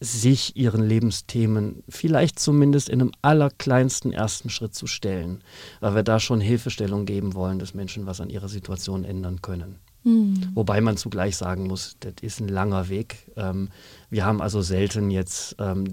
sich 0.01 0.55
ihren 0.57 0.83
Lebensthemen 0.83 1.83
vielleicht 1.87 2.37
zumindest 2.37 2.89
in 2.89 3.01
einem 3.01 3.11
allerkleinsten 3.21 4.11
ersten 4.11 4.49
Schritt 4.49 4.75
zu 4.75 4.87
stellen, 4.87 5.41
weil 5.79 5.95
wir 5.95 6.03
da 6.03 6.19
schon 6.19 6.41
Hilfestellung 6.41 7.05
geben 7.05 7.33
wollen, 7.33 7.59
dass 7.59 7.73
Menschen 7.73 8.05
was 8.05 8.19
an 8.19 8.29
ihrer 8.29 8.49
Situation 8.49 9.05
ändern 9.05 9.41
können. 9.41 9.79
Mhm. 10.05 10.51
Wobei 10.53 10.81
man 10.81 10.97
zugleich 10.97 11.35
sagen 11.35 11.65
muss, 11.67 11.97
das 11.99 12.13
ist 12.21 12.39
ein 12.39 12.47
langer 12.47 12.89
Weg. 12.89 13.31
Ähm, 13.35 13.69
wir 14.11 14.23
haben 14.23 14.39
also 14.39 14.61
selten 14.61 15.09
jetzt 15.09 15.55
ähm, 15.59 15.85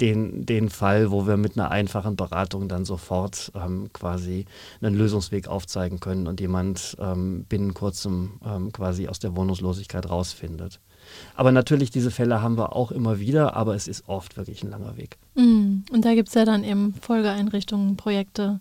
den, 0.00 0.44
den 0.44 0.68
Fall, 0.70 1.12
wo 1.12 1.28
wir 1.28 1.36
mit 1.36 1.56
einer 1.56 1.70
einfachen 1.70 2.16
Beratung 2.16 2.68
dann 2.68 2.84
sofort 2.84 3.52
ähm, 3.54 3.88
quasi 3.92 4.46
einen 4.82 4.96
Lösungsweg 4.96 5.46
aufzeigen 5.46 6.00
können 6.00 6.26
und 6.26 6.40
jemand 6.40 6.96
ähm, 7.00 7.44
binnen 7.48 7.72
kurzem 7.72 8.40
ähm, 8.44 8.72
quasi 8.72 9.06
aus 9.06 9.20
der 9.20 9.36
Wohnungslosigkeit 9.36 10.10
rausfindet. 10.10 10.80
Aber 11.36 11.52
natürlich, 11.52 11.90
diese 11.90 12.10
Fälle 12.10 12.42
haben 12.42 12.58
wir 12.58 12.74
auch 12.74 12.90
immer 12.90 13.20
wieder, 13.20 13.54
aber 13.54 13.76
es 13.76 13.86
ist 13.86 14.08
oft 14.08 14.36
wirklich 14.36 14.64
ein 14.64 14.70
langer 14.70 14.96
Weg. 14.96 15.16
Mhm. 15.36 15.84
Und 15.92 16.04
da 16.04 16.14
gibt 16.14 16.28
es 16.28 16.34
ja 16.34 16.44
dann 16.44 16.64
eben 16.64 16.94
Folgeeinrichtungen, 17.00 17.96
Projekte 17.96 18.58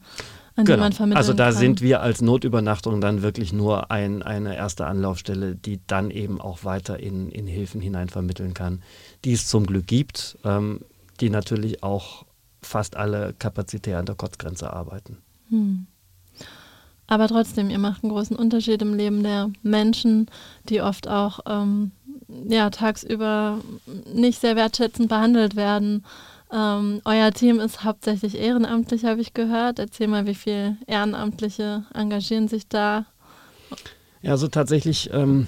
an 0.60 0.65
genau. 0.65 0.78
die 0.78 0.82
man 0.82 0.93
vermitteln 0.93 1.17
Also 1.17 1.34
da 1.34 1.45
kann. 1.45 1.56
sind 1.56 1.82
wir 1.82 2.02
als 2.02 2.22
Notübernachtung 2.22 3.02
dann 3.02 3.22
wirklich 3.22 3.54
nur 3.54 3.91
ein, 3.91 4.22
eine 4.22 4.56
erste 4.56 4.86
Anlaufstelle, 4.86 5.56
die 5.56 5.80
dann 5.88 6.12
eben 6.12 6.39
auch 6.39 6.63
weiter 6.63 7.00
in, 7.00 7.30
in 7.32 7.48
Hilfen 7.48 7.82
hinein 7.82 8.10
vermitteln 8.10 8.54
kann, 8.54 8.82
die 9.26 9.34
es 9.34 9.48
zum 9.48 9.65
Glück 9.65 9.88
gibt, 9.88 10.38
ähm, 10.43 10.82
die 11.19 11.30
natürlich 11.30 11.84
auch 11.84 12.26
fast 12.62 12.98
alle 12.98 13.34
kapazitär 13.38 14.00
an 14.00 14.06
der 14.06 14.15
Kotzgrenze 14.15 14.72
arbeiten. 14.72 15.17
Hm. 15.50 15.88
Aber 17.08 17.28
trotzdem, 17.28 17.72
ihr 17.72 17.80
macht 17.80 18.04
einen 18.04 18.12
großen 18.12 18.36
Unterschied 18.36 18.82
im 18.84 18.93
Leben 18.93 19.24
der 19.24 19.50
Menschen, 19.63 20.28
die 20.69 20.82
oft 20.82 21.08
auch 21.08 21.39
ähm, 21.48 21.91
ja, 22.48 22.69
tagsüber 22.69 23.60
nicht 24.13 24.39
sehr 24.39 24.56
wertschätzend 24.56 25.10
behandelt 25.10 25.56
werden. 25.56 26.06
Ähm, 26.51 27.01
euer 27.05 27.31
Team 27.31 27.59
ist 27.59 27.83
hauptsächlich 27.83 28.38
ehrenamtlich, 28.38 29.05
habe 29.05 29.21
ich 29.21 29.33
gehört. 29.33 29.79
Erzähl 29.79 30.07
mal, 30.07 30.25
wie 30.25 30.35
viele 30.35 30.77
Ehrenamtliche 30.88 31.83
engagieren 31.93 32.47
sich 32.47 32.67
da? 32.67 33.05
Ja, 34.21 34.31
also 34.31 34.47
tatsächlich, 34.47 35.12
ähm, 35.13 35.47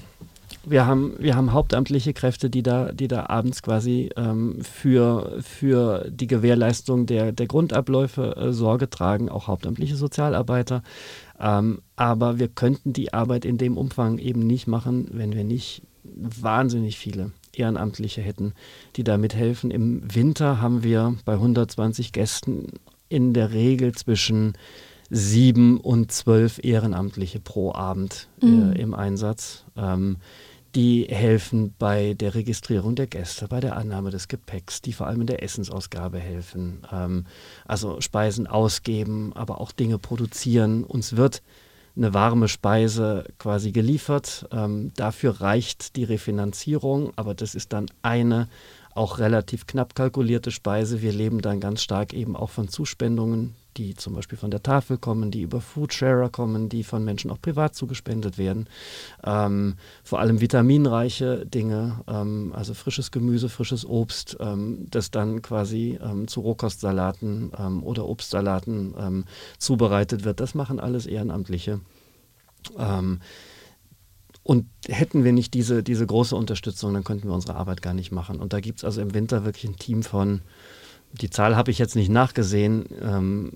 wir, 0.63 0.85
haben, 0.85 1.15
wir 1.17 1.35
haben 1.35 1.53
hauptamtliche 1.53 2.13
Kräfte, 2.13 2.51
die 2.51 2.61
da, 2.61 2.91
die 2.91 3.07
da 3.07 3.25
abends 3.27 3.63
quasi 3.63 4.11
ähm, 4.15 4.59
für, 4.61 5.39
für 5.41 6.05
die 6.09 6.27
Gewährleistung 6.27 7.07
der, 7.07 7.31
der 7.31 7.47
Grundabläufe 7.47 8.35
äh, 8.35 8.53
Sorge 8.53 8.89
tragen, 8.89 9.29
auch 9.29 9.47
hauptamtliche 9.47 9.95
Sozialarbeiter. 9.95 10.83
Ähm, 11.39 11.81
aber 11.95 12.37
wir 12.37 12.47
könnten 12.47 12.93
die 12.93 13.11
Arbeit 13.11 13.43
in 13.43 13.57
dem 13.57 13.75
Umfang 13.75 14.19
eben 14.19 14.45
nicht 14.45 14.67
machen, 14.67 15.07
wenn 15.11 15.33
wir 15.33 15.43
nicht 15.43 15.81
wahnsinnig 16.03 16.97
viele 16.97 17.31
Ehrenamtliche 17.55 18.21
hätten, 18.21 18.53
die 18.95 19.03
da 19.03 19.17
mithelfen. 19.17 19.71
Im 19.71 20.01
Winter 20.13 20.61
haben 20.61 20.83
wir 20.83 21.15
bei 21.25 21.33
120 21.33 22.11
Gästen 22.13 22.67
in 23.09 23.33
der 23.33 23.51
Regel 23.51 23.93
zwischen 23.93 24.53
sieben 25.09 25.79
und 25.79 26.11
zwölf 26.11 26.59
Ehrenamtliche 26.63 27.39
pro 27.39 27.73
Abend 27.73 28.29
äh, 28.41 28.45
Mhm. 28.45 28.73
im 28.73 28.93
Einsatz. 28.93 29.65
Ähm, 29.75 30.17
die 30.73 31.07
helfen 31.09 31.73
bei 31.77 32.13
der 32.13 32.33
Registrierung 32.33 32.95
der 32.95 33.07
Gäste, 33.07 33.49
bei 33.49 33.59
der 33.59 33.75
Annahme 33.75 34.09
des 34.09 34.29
Gepäcks, 34.29 34.81
die 34.81 34.93
vor 34.93 35.07
allem 35.07 35.19
in 35.19 35.27
der 35.27 35.43
Essensausgabe 35.43 36.17
helfen. 36.17 36.83
Ähm, 36.93 37.25
also 37.65 37.99
Speisen 37.99 38.47
ausgeben, 38.47 39.33
aber 39.35 39.59
auch 39.59 39.73
Dinge 39.73 39.97
produzieren. 39.99 40.85
Uns 40.85 41.17
wird 41.17 41.41
eine 41.95 42.13
warme 42.13 42.47
Speise 42.47 43.25
quasi 43.37 43.71
geliefert. 43.71 44.47
Ähm, 44.51 44.91
dafür 44.95 45.41
reicht 45.41 45.95
die 45.95 46.03
Refinanzierung, 46.03 47.11
aber 47.15 47.33
das 47.33 47.55
ist 47.55 47.73
dann 47.73 47.87
eine 48.01 48.47
auch 48.93 49.19
relativ 49.19 49.67
knapp 49.67 49.95
kalkulierte 49.95 50.51
Speise. 50.51 51.01
Wir 51.01 51.13
leben 51.13 51.41
dann 51.41 51.59
ganz 51.59 51.81
stark 51.81 52.13
eben 52.13 52.35
auch 52.35 52.49
von 52.49 52.67
Zuspendungen, 52.67 53.55
die 53.77 53.95
zum 53.95 54.15
Beispiel 54.15 54.37
von 54.37 54.51
der 54.51 54.63
Tafel 54.63 54.97
kommen, 54.97 55.31
die 55.31 55.41
über 55.41 55.61
Foodsharer 55.61 56.29
kommen, 56.29 56.69
die 56.69 56.83
von 56.83 57.03
Menschen 57.03 57.31
auch 57.31 57.41
privat 57.41 57.75
zugespendet 57.75 58.37
werden. 58.37 58.67
Ähm, 59.23 59.75
vor 60.03 60.19
allem 60.19 60.41
vitaminreiche 60.41 61.45
Dinge, 61.45 62.01
ähm, 62.07 62.53
also 62.55 62.73
frisches 62.73 63.11
Gemüse, 63.11 63.49
frisches 63.49 63.85
Obst, 63.85 64.37
ähm, 64.39 64.87
das 64.89 65.11
dann 65.11 65.41
quasi 65.41 65.99
ähm, 66.01 66.27
zu 66.27 66.41
Rohkostsalaten 66.41 67.51
ähm, 67.57 67.83
oder 67.83 68.07
Obstsalaten 68.07 68.93
ähm, 68.97 69.25
zubereitet 69.57 70.23
wird. 70.23 70.39
Das 70.39 70.55
machen 70.55 70.79
alles 70.79 71.05
Ehrenamtliche. 71.05 71.79
Und 74.43 74.67
hätten 74.87 75.23
wir 75.23 75.33
nicht 75.33 75.53
diese, 75.53 75.83
diese 75.83 76.05
große 76.05 76.35
Unterstützung, 76.35 76.93
dann 76.93 77.03
könnten 77.03 77.27
wir 77.27 77.33
unsere 77.33 77.55
Arbeit 77.55 77.81
gar 77.81 77.93
nicht 77.93 78.11
machen. 78.11 78.39
Und 78.39 78.53
da 78.53 78.59
gibt 78.59 78.79
es 78.79 78.85
also 78.85 79.01
im 79.01 79.13
Winter 79.13 79.45
wirklich 79.45 79.65
ein 79.65 79.77
Team 79.77 80.03
von, 80.03 80.41
die 81.13 81.29
Zahl 81.29 81.55
habe 81.55 81.71
ich 81.71 81.77
jetzt 81.77 81.95
nicht 81.95 82.09
nachgesehen, 82.09 82.85
ähm, 83.01 83.51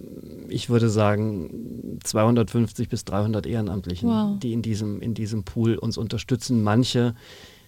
ich 0.50 0.70
würde 0.70 0.90
sagen 0.90 2.00
250 2.04 2.90
bis 2.90 3.06
300 3.06 3.46
Ehrenamtlichen, 3.46 4.10
Wow. 4.10 4.40
die 4.40 4.54
in 4.54 4.62
diesem, 4.62 5.02
in 5.02 5.14
diesem 5.14 5.44
Pool 5.44 5.76
uns 5.78 5.98
unterstützen. 5.98 6.64
Manche 6.64 7.16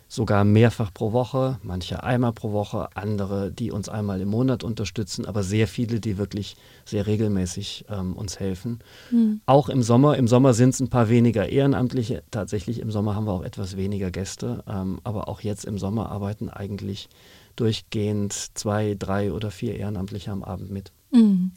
sogar 0.09 0.45
mehrfach 0.45 0.93
pro 0.93 1.11
Woche, 1.11 1.59
manche 1.63 2.01
einmal 2.03 2.31
pro 2.31 2.53
Woche, 2.53 2.87
andere, 2.95 3.51
die 3.51 3.71
uns 3.71 3.89
einmal 3.89 4.21
im 4.21 4.29
Monat 4.29 4.63
unterstützen, 4.63 5.25
aber 5.25 5.43
sehr 5.43 5.67
viele, 5.67 5.99
die 5.99 6.17
wirklich 6.17 6.55
sehr 6.85 7.07
regelmäßig 7.07 7.85
ähm, 7.89 8.13
uns 8.13 8.39
helfen. 8.39 8.79
Hm. 9.09 9.41
Auch 9.45 9.67
im 9.67 9.83
Sommer. 9.83 10.15
Im 10.17 10.27
Sommer 10.29 10.53
sind 10.53 10.69
es 10.75 10.79
ein 10.79 10.89
paar 10.89 11.09
weniger 11.09 11.49
Ehrenamtliche. 11.49 12.23
Tatsächlich 12.31 12.79
im 12.79 12.89
Sommer 12.89 13.15
haben 13.15 13.25
wir 13.25 13.33
auch 13.33 13.43
etwas 13.43 13.75
weniger 13.75 14.09
Gäste. 14.09 14.63
Ähm, 14.67 14.99
aber 15.03 15.27
auch 15.27 15.41
jetzt 15.41 15.65
im 15.65 15.77
Sommer 15.77 16.09
arbeiten 16.09 16.49
eigentlich 16.49 17.09
durchgehend 17.57 18.33
zwei, 18.53 18.95
drei 18.97 19.33
oder 19.33 19.51
vier 19.51 19.75
Ehrenamtliche 19.75 20.31
am 20.31 20.43
Abend 20.43 20.71
mit. 20.71 20.91
Hm. 21.11 21.51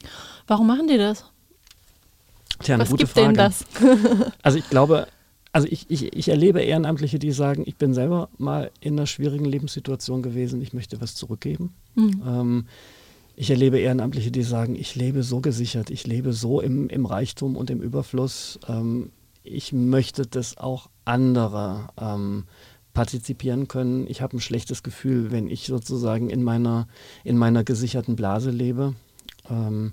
Warum 0.47 0.67
machen 0.67 0.89
die 0.89 0.99
das? 0.99 1.25
Tja, 2.63 2.75
eine 2.75 2.83
Was 2.83 2.91
gute 2.91 3.05
gibt 3.05 3.13
Frage. 3.13 3.29
denen 3.29 3.37
das? 3.37 3.65
Also 4.43 4.59
ich 4.59 4.69
glaube, 4.69 5.07
also 5.53 5.67
ich, 5.71 5.87
ich, 5.89 6.13
ich 6.17 6.29
erlebe 6.29 6.61
Ehrenamtliche, 6.61 7.19
die 7.19 7.33
sagen, 7.33 7.63
ich 7.67 7.77
bin 7.77 7.95
selber 7.95 8.29
mal 8.39 8.71
in 8.81 8.95
einer 8.95 9.07
schwierigen 9.07 9.45
Lebenssituation 9.45 10.23
gewesen, 10.23 10.61
ich 10.63 10.73
möchte 10.73 11.01
was 11.01 11.15
zurückgeben. 11.15 11.75
Hm. 11.95 12.23
Ähm, 12.27 12.65
ich 13.37 13.51
erlebe 13.51 13.79
Ehrenamtliche, 13.79 14.31
die 14.31 14.43
sagen, 14.43 14.77
ich 14.77 14.95
lebe 14.95 15.23
so 15.23 15.41
gesichert, 15.41 15.91
ich 15.91 16.07
lebe 16.07 16.33
so 16.33 16.61
im, 16.61 16.89
im 16.89 17.07
Reichtum 17.07 17.57
und 17.57 17.71
im 17.71 17.81
Überfluss. 17.81 18.61
Ähm, 18.69 19.11
ich 19.43 19.73
möchte, 19.73 20.27
dass 20.27 20.59
auch 20.59 20.91
andere 21.05 21.89
ähm, 21.99 22.45
partizipieren 22.93 23.69
können. 23.69 24.07
Ich 24.09 24.23
habe 24.23 24.37
ein 24.37 24.41
schlechtes 24.41 24.83
Gefühl, 24.83 25.31
wenn 25.31 25.49
ich 25.49 25.67
sozusagen 25.67 26.31
in 26.31 26.43
meiner, 26.43 26.89
in 27.25 27.37
meiner 27.37 27.65
gesicherten 27.65 28.17
Blase 28.17 28.51
lebe. 28.51 28.95
Ähm, 29.49 29.93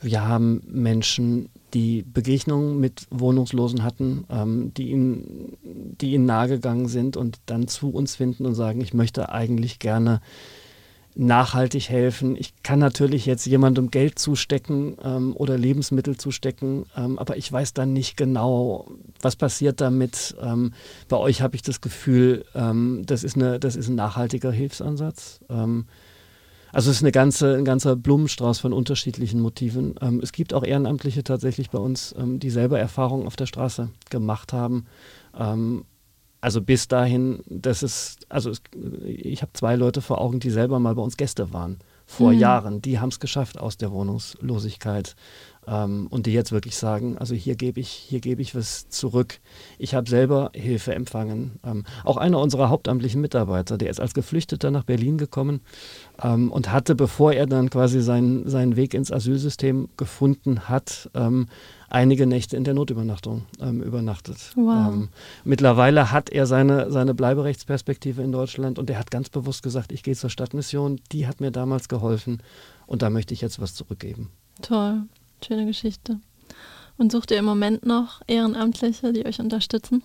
wir 0.00 0.26
haben 0.26 0.62
Menschen, 0.68 1.48
die 1.74 2.02
Begegnungen 2.02 2.78
mit 2.78 3.06
Wohnungslosen 3.10 3.82
hatten, 3.82 4.24
ähm, 4.30 4.72
die, 4.74 4.90
ihnen, 4.90 5.56
die 5.62 6.12
ihnen 6.12 6.24
nahegegangen 6.24 6.86
sind 6.86 7.16
und 7.16 7.40
dann 7.46 7.68
zu 7.68 7.90
uns 7.90 8.16
finden 8.16 8.46
und 8.46 8.54
sagen, 8.54 8.80
ich 8.80 8.94
möchte 8.94 9.30
eigentlich 9.30 9.78
gerne 9.78 10.20
nachhaltig 11.18 11.88
helfen. 11.88 12.36
Ich 12.36 12.62
kann 12.62 12.78
natürlich 12.78 13.26
jetzt 13.26 13.44
jemandem 13.44 13.90
Geld 13.90 14.18
zustecken 14.18 14.96
ähm, 15.02 15.34
oder 15.36 15.58
Lebensmittel 15.58 16.16
zustecken, 16.16 16.86
ähm, 16.96 17.18
aber 17.18 17.36
ich 17.36 17.50
weiß 17.50 17.74
dann 17.74 17.92
nicht 17.92 18.16
genau, 18.16 18.86
was 19.20 19.34
passiert 19.34 19.80
damit. 19.80 20.36
Ähm, 20.40 20.72
bei 21.08 21.16
euch 21.16 21.42
habe 21.42 21.56
ich 21.56 21.62
das 21.62 21.80
Gefühl, 21.80 22.44
ähm, 22.54 23.02
das, 23.04 23.24
ist 23.24 23.34
eine, 23.34 23.58
das 23.58 23.74
ist 23.74 23.88
ein 23.88 23.96
nachhaltiger 23.96 24.52
Hilfsansatz. 24.52 25.40
Ähm, 25.50 25.86
also 26.70 26.90
es 26.90 26.98
ist 26.98 27.02
eine 27.02 27.12
ganze, 27.12 27.56
ein 27.56 27.64
ganzer 27.64 27.96
Blumenstrauß 27.96 28.60
von 28.60 28.72
unterschiedlichen 28.72 29.40
Motiven. 29.40 29.96
Ähm, 30.00 30.20
es 30.22 30.30
gibt 30.30 30.54
auch 30.54 30.62
Ehrenamtliche 30.62 31.24
tatsächlich 31.24 31.70
bei 31.70 31.78
uns, 31.78 32.14
die 32.16 32.50
selber 32.50 32.78
Erfahrungen 32.78 33.26
auf 33.26 33.36
der 33.36 33.46
Straße 33.46 33.88
gemacht 34.10 34.52
haben. 34.52 34.86
Also 36.40 36.62
bis 36.62 36.86
dahin, 36.86 37.42
das 37.46 37.82
ist, 37.82 38.26
also 38.28 38.50
es, 38.50 38.62
ich 39.04 39.42
habe 39.42 39.52
zwei 39.54 39.74
Leute 39.76 40.00
vor 40.00 40.20
Augen, 40.20 40.38
die 40.38 40.50
selber 40.50 40.78
mal 40.78 40.94
bei 40.94 41.02
uns 41.02 41.16
Gäste 41.16 41.52
waren 41.52 41.78
vor 42.06 42.32
Mhm. 42.32 42.38
Jahren. 42.38 42.82
Die 42.82 43.00
haben 43.00 43.08
es 43.08 43.20
geschafft 43.20 43.58
aus 43.58 43.76
der 43.76 43.90
Wohnungslosigkeit 43.90 45.16
ähm, 45.68 46.06
und 46.10 46.26
die 46.26 46.32
jetzt 46.32 46.52
wirklich 46.52 46.76
sagen, 46.76 47.18
also 47.18 47.34
hier 47.34 47.56
gebe 47.56 47.80
ich, 47.80 47.88
hier 47.88 48.20
gebe 48.20 48.42
ich 48.42 48.54
was 48.54 48.88
zurück. 48.88 49.40
Ich 49.78 49.94
habe 49.94 50.08
selber 50.08 50.50
Hilfe 50.54 50.94
empfangen. 50.94 51.58
Ähm, 51.64 51.84
auch 52.04 52.16
einer 52.16 52.38
unserer 52.40 52.70
hauptamtlichen 52.70 53.20
Mitarbeiter, 53.20 53.78
der 53.78 53.90
ist 53.90 54.00
als 54.00 54.14
Geflüchteter 54.14 54.70
nach 54.70 54.84
Berlin 54.84 55.18
gekommen 55.18 55.60
ähm, 56.22 56.50
und 56.50 56.72
hatte, 56.72 56.94
bevor 56.94 57.32
er 57.32 57.46
dann 57.46 57.70
quasi 57.70 58.00
seinen, 58.00 58.48
seinen 58.48 58.76
Weg 58.76 58.94
ins 58.94 59.12
Asylsystem 59.12 59.88
gefunden 59.96 60.68
hat, 60.68 61.10
ähm, 61.14 61.48
einige 61.90 62.26
Nächte 62.26 62.56
in 62.56 62.64
der 62.64 62.74
Notübernachtung 62.74 63.42
ähm, 63.60 63.82
übernachtet. 63.82 64.52
Wow. 64.56 64.92
Ähm, 64.92 65.08
mittlerweile 65.44 66.12
hat 66.12 66.30
er 66.30 66.46
seine, 66.46 66.90
seine 66.90 67.14
Bleiberechtsperspektive 67.14 68.22
in 68.22 68.32
Deutschland 68.32 68.78
und 68.78 68.90
er 68.90 68.98
hat 68.98 69.10
ganz 69.10 69.28
bewusst 69.28 69.62
gesagt, 69.62 69.92
ich 69.92 70.02
gehe 70.02 70.14
zur 70.14 70.30
Stadtmission, 70.30 71.00
die 71.12 71.26
hat 71.26 71.40
mir 71.40 71.50
damals 71.50 71.88
geholfen 71.88 72.42
und 72.86 73.02
da 73.02 73.10
möchte 73.10 73.34
ich 73.34 73.40
jetzt 73.40 73.60
was 73.60 73.74
zurückgeben. 73.74 74.30
Toll, 74.60 75.02
schöne 75.44 75.66
Geschichte. 75.66 76.20
Und 76.96 77.12
sucht 77.12 77.30
ihr 77.30 77.38
im 77.38 77.44
Moment 77.44 77.86
noch 77.86 78.22
Ehrenamtliche, 78.26 79.12
die 79.12 79.24
euch 79.24 79.38
unterstützen? 79.38 80.02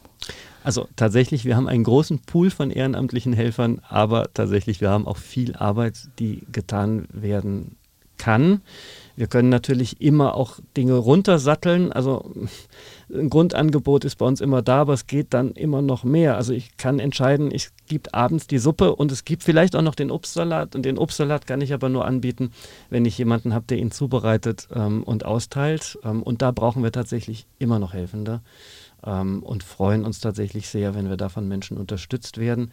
Also 0.64 0.88
tatsächlich, 0.96 1.44
wir 1.44 1.56
haben 1.56 1.68
einen 1.68 1.84
großen 1.84 2.20
Pool 2.20 2.52
von 2.52 2.70
ehrenamtlichen 2.70 3.34
Helfern, 3.34 3.82
aber 3.90 4.30
tatsächlich, 4.34 4.80
wir 4.80 4.92
haben 4.92 5.08
auch 5.08 5.18
viel 5.18 5.56
Arbeit, 5.56 6.10
die 6.20 6.44
getan 6.52 7.08
werden 7.12 7.78
kann. 8.18 8.62
Wir 9.16 9.28
können 9.28 9.50
natürlich 9.50 10.02
immer 10.02 10.36
auch 10.36 10.60
Dinge 10.76 10.96
runtersatteln. 10.96 11.92
Also 11.92 12.32
ein 13.14 13.30
Grundangebot 13.30 14.06
ist 14.06 14.16
bei 14.16 14.26
uns 14.26 14.42
immer 14.42 14.62
da, 14.62 14.82
aber 14.82 14.94
es 14.94 15.06
geht 15.06 15.34
dann 15.34 15.52
immer 15.52 15.82
noch 15.82 16.04
mehr. 16.04 16.36
Also 16.36 16.54
ich 16.54 16.78
kann 16.78 17.00
entscheiden, 17.00 17.52
es 17.52 17.72
gibt 17.88 18.16
abends 18.16 18.48
die 18.48 18.58
Suppe 18.58 18.96
und 18.96 19.12
es 19.12 19.24
gibt 19.24 19.44
vielleicht 19.44 19.76
auch 19.76 19.84
noch 19.84 19.96
den 19.96 20.10
Obstsalat. 20.10 20.76
Und 20.76 20.84
den 20.84 20.98
Obstsalat 20.98 21.46
kann 21.46 21.62
ich 21.62 21.74
aber 21.74 21.90
nur 21.90 22.06
anbieten, 22.06 22.52
wenn 22.90 23.06
ich 23.06 23.18
jemanden 23.18 23.54
habe, 23.54 23.66
der 23.68 23.78
ihn 23.78 23.92
zubereitet 23.92 24.68
ähm, 24.74 25.04
und 25.04 25.26
austeilt. 25.26 26.00
Ähm, 26.04 26.24
und 26.24 26.42
da 26.42 26.52
brauchen 26.52 26.82
wir 26.82 26.92
tatsächlich 26.92 27.46
immer 27.60 27.78
noch 27.78 27.94
Helfende 27.94 28.42
ähm, 29.06 29.44
und 29.44 29.64
freuen 29.64 30.06
uns 30.06 30.20
tatsächlich 30.20 30.70
sehr, 30.70 30.96
wenn 30.96 31.10
wir 31.10 31.18
da 31.18 31.30
von 31.30 31.48
Menschen 31.48 31.78
unterstützt 31.78 32.40
werden. 32.40 32.72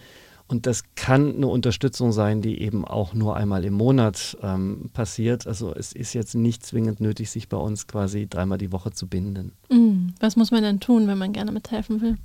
Und 0.50 0.66
das 0.66 0.82
kann 0.96 1.36
eine 1.36 1.46
Unterstützung 1.46 2.10
sein, 2.10 2.42
die 2.42 2.60
eben 2.60 2.84
auch 2.84 3.14
nur 3.14 3.36
einmal 3.36 3.64
im 3.64 3.74
Monat 3.74 4.36
ähm, 4.42 4.90
passiert. 4.92 5.46
Also 5.46 5.72
es 5.72 5.92
ist 5.92 6.12
jetzt 6.12 6.34
nicht 6.34 6.66
zwingend 6.66 7.00
nötig, 7.00 7.30
sich 7.30 7.48
bei 7.48 7.56
uns 7.56 7.86
quasi 7.86 8.26
dreimal 8.28 8.58
die 8.58 8.72
Woche 8.72 8.90
zu 8.90 9.06
binden. 9.06 9.52
Mhm. 9.70 10.14
Was 10.18 10.34
muss 10.34 10.50
man 10.50 10.64
denn 10.64 10.80
tun, 10.80 11.06
wenn 11.06 11.18
man 11.18 11.32
gerne 11.32 11.52
mithelfen 11.52 12.00
will? 12.00 12.16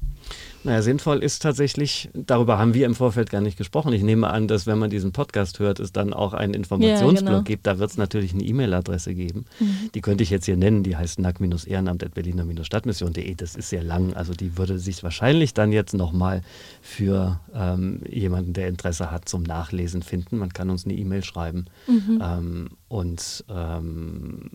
Naja, 0.66 0.82
sinnvoll 0.82 1.20
ist 1.20 1.44
tatsächlich, 1.44 2.10
darüber 2.16 2.58
haben 2.58 2.74
wir 2.74 2.88
im 2.88 2.96
Vorfeld 2.96 3.30
gar 3.30 3.42
nicht 3.42 3.56
gesprochen. 3.56 3.94
Ich 3.94 4.02
nehme 4.02 4.32
an, 4.32 4.48
dass 4.48 4.66
wenn 4.66 4.80
man 4.80 4.90
diesen 4.90 5.12
Podcast 5.12 5.60
hört, 5.60 5.80
es 5.80 5.92
dann 5.92 6.12
auch 6.12 6.34
einen 6.34 6.56
Informationsblog 6.56 7.24
ja, 7.24 7.30
genau. 7.34 7.44
gibt. 7.44 7.68
Da 7.68 7.78
wird 7.78 7.92
es 7.92 7.98
natürlich 7.98 8.34
eine 8.34 8.42
E-Mail-Adresse 8.42 9.14
geben. 9.14 9.46
Mhm. 9.60 9.92
Die 9.94 10.02
könnte 10.02 10.24
ich 10.24 10.32
jetzt 10.32 10.46
hier 10.46 10.58
nennen, 10.58 10.82
die 10.82 10.98
heißt 10.98 11.20
nack-ehrenamt.berliner-stadtmission.de. 11.20 13.36
Das 13.36 13.56
ist 13.56 13.70
sehr 13.70 13.84
lang, 13.84 14.16
also 14.16 14.34
die 14.34 14.58
würde 14.58 14.80
sich 14.80 15.04
wahrscheinlich 15.04 15.54
dann 15.54 15.72
jetzt 15.72 15.94
nochmal 15.94 16.42
für 16.82 17.40
ähm, 17.54 18.02
jemanden, 18.10 18.54
der 18.54 18.68
Interesse 18.68 19.12
hat, 19.12 19.30
zum 19.30 19.44
Nachlesen 19.44 20.02
finden. 20.02 20.40
Man 20.40 20.52
kann 20.52 20.72
uns 20.72 20.86
eine 20.86 20.96
E-Mail 20.96 21.24
schreiben 21.24 21.66
mhm. 21.86 22.24
ähm, 22.24 22.70
und 22.88 23.46
ähm, 23.50 24.50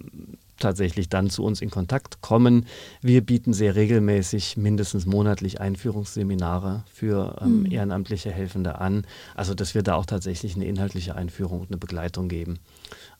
tatsächlich 0.60 1.08
dann 1.08 1.30
zu 1.30 1.42
uns 1.42 1.60
in 1.60 1.70
Kontakt 1.70 2.20
kommen. 2.20 2.66
Wir 3.02 3.20
bieten 3.20 3.52
sehr 3.52 3.74
regelmäßig, 3.74 4.56
mindestens 4.56 5.06
monatlich 5.06 5.60
Einführungsseminare 5.60 6.84
für 6.92 7.38
ähm, 7.40 7.60
mhm. 7.60 7.72
ehrenamtliche 7.72 8.30
Helfende 8.30 8.80
an. 8.80 9.06
Also 9.34 9.54
dass 9.54 9.74
wir 9.74 9.82
da 9.82 9.94
auch 9.94 10.06
tatsächlich 10.06 10.54
eine 10.54 10.66
inhaltliche 10.66 11.16
Einführung 11.16 11.60
und 11.60 11.70
eine 11.70 11.78
Begleitung 11.78 12.28
geben. 12.28 12.58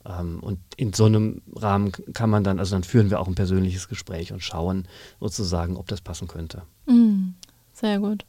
Ähm, 0.05 0.39
und 0.41 0.59
in 0.77 0.93
so 0.93 1.05
einem 1.05 1.41
Rahmen 1.55 1.91
kann 2.13 2.29
man 2.29 2.43
dann, 2.43 2.59
also 2.59 2.75
dann 2.75 2.83
führen 2.83 3.09
wir 3.09 3.19
auch 3.19 3.27
ein 3.27 3.35
persönliches 3.35 3.87
Gespräch 3.87 4.31
und 4.31 4.41
schauen 4.41 4.87
sozusagen, 5.19 5.77
ob 5.77 5.87
das 5.87 6.01
passen 6.01 6.27
könnte. 6.27 6.63
Mhm. 6.85 7.35
Sehr 7.73 7.99
gut. 7.99 8.25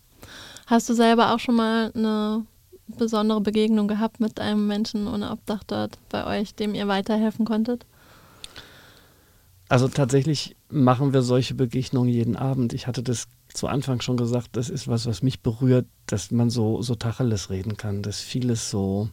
Hast 0.67 0.89
du 0.89 0.95
selber 0.95 1.35
auch 1.35 1.39
schon 1.39 1.57
mal 1.57 1.93
eine 1.95 2.47
besondere 2.87 3.41
Begegnung 3.41 3.89
gehabt 3.89 4.21
mit 4.21 4.41
einem 4.41 4.67
Menschen 4.67 5.07
ohne 5.07 5.31
Obdach 5.31 5.65
dort 5.65 5.99
bei 6.09 6.41
euch, 6.41 6.55
dem 6.55 6.75
ihr 6.75 6.89
weiterhelfen 6.89 7.45
konntet? 7.45 7.87
Also 9.73 9.89
tatsächlich 9.89 10.55
machen 10.69 11.15
wir 11.15 11.23
solche 11.23 11.55
Begegnungen 11.55 12.11
jeden 12.11 12.37
Abend. 12.37 12.75
Ich 12.75 12.87
hatte 12.87 13.03
das 13.03 13.29
zu 13.49 13.69
Anfang 13.69 14.03
schon 14.03 14.19
gesagt, 14.19 14.49
das 14.53 14.69
ist 14.69 14.87
was, 14.87 15.07
was 15.07 15.23
mich 15.23 15.41
berührt, 15.41 15.87
dass 16.05 16.31
man 16.31 16.51
so, 16.51 16.83
so 16.83 16.95
Tacheles 16.95 17.49
reden 17.49 17.79
kann, 17.79 18.03
dass 18.03 18.21
vieles 18.21 18.69
so, 18.69 19.09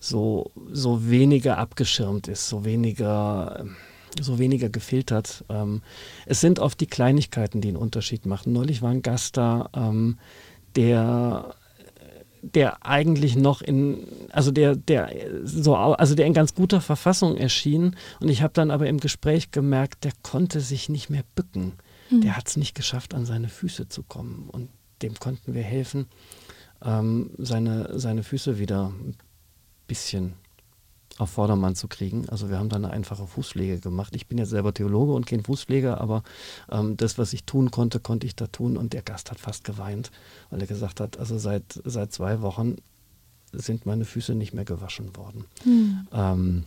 so, 0.00 0.50
so 0.70 1.10
weniger 1.10 1.58
abgeschirmt 1.58 2.26
ist, 2.26 2.48
so 2.48 2.64
weniger, 2.64 3.66
so 4.18 4.38
weniger 4.38 4.70
gefiltert. 4.70 5.44
Ähm, 5.50 5.82
es 6.24 6.40
sind 6.40 6.58
oft 6.58 6.80
die 6.80 6.86
Kleinigkeiten, 6.86 7.60
die 7.60 7.68
einen 7.68 7.76
Unterschied 7.76 8.24
machen. 8.24 8.54
Neulich 8.54 8.80
war 8.80 8.92
ein 8.92 9.02
Gast 9.02 9.36
da, 9.36 9.68
ähm, 9.74 10.18
der 10.74 11.54
der 12.42 12.84
eigentlich 12.84 13.36
noch 13.36 13.62
in, 13.62 14.06
also 14.30 14.50
der, 14.50 14.74
der 14.74 15.10
so, 15.44 15.76
also 15.76 16.14
der 16.14 16.26
in 16.26 16.34
ganz 16.34 16.54
guter 16.54 16.80
Verfassung 16.80 17.36
erschien. 17.36 17.96
Und 18.20 18.28
ich 18.28 18.42
habe 18.42 18.52
dann 18.52 18.70
aber 18.70 18.88
im 18.88 18.98
Gespräch 18.98 19.52
gemerkt, 19.52 20.04
der 20.04 20.12
konnte 20.22 20.60
sich 20.60 20.88
nicht 20.88 21.08
mehr 21.08 21.22
bücken. 21.36 21.74
Mhm. 22.10 22.20
Der 22.22 22.36
hat 22.36 22.48
es 22.48 22.56
nicht 22.56 22.74
geschafft, 22.74 23.14
an 23.14 23.24
seine 23.24 23.48
Füße 23.48 23.88
zu 23.88 24.02
kommen. 24.02 24.50
Und 24.50 24.68
dem 25.02 25.14
konnten 25.14 25.54
wir 25.54 25.62
helfen, 25.62 26.06
ähm, 26.84 27.30
seine, 27.38 27.98
seine 27.98 28.24
Füße 28.24 28.58
wieder 28.58 28.88
ein 28.88 29.16
bisschen 29.86 30.34
auf 31.18 31.30
Vordermann 31.30 31.74
zu 31.74 31.88
kriegen. 31.88 32.28
Also 32.28 32.48
wir 32.50 32.58
haben 32.58 32.68
da 32.68 32.76
eine 32.76 32.90
einfache 32.90 33.26
Fußpflege 33.26 33.80
gemacht. 33.80 34.14
Ich 34.16 34.26
bin 34.26 34.38
ja 34.38 34.46
selber 34.46 34.72
Theologe 34.72 35.12
und 35.12 35.26
kein 35.26 35.42
Fußpfleger, 35.42 36.00
aber 36.00 36.22
ähm, 36.70 36.96
das, 36.96 37.18
was 37.18 37.32
ich 37.32 37.44
tun 37.44 37.70
konnte, 37.70 38.00
konnte 38.00 38.26
ich 38.26 38.34
da 38.34 38.46
tun. 38.46 38.76
Und 38.76 38.92
der 38.92 39.02
Gast 39.02 39.30
hat 39.30 39.38
fast 39.38 39.64
geweint, 39.64 40.10
weil 40.50 40.60
er 40.60 40.66
gesagt 40.66 41.00
hat, 41.00 41.18
also 41.18 41.38
seit, 41.38 41.80
seit 41.84 42.12
zwei 42.12 42.40
Wochen 42.40 42.76
sind 43.52 43.84
meine 43.86 44.04
Füße 44.04 44.34
nicht 44.34 44.54
mehr 44.54 44.64
gewaschen 44.64 45.14
worden. 45.16 45.44
Mhm. 45.64 46.08
Ähm, 46.12 46.64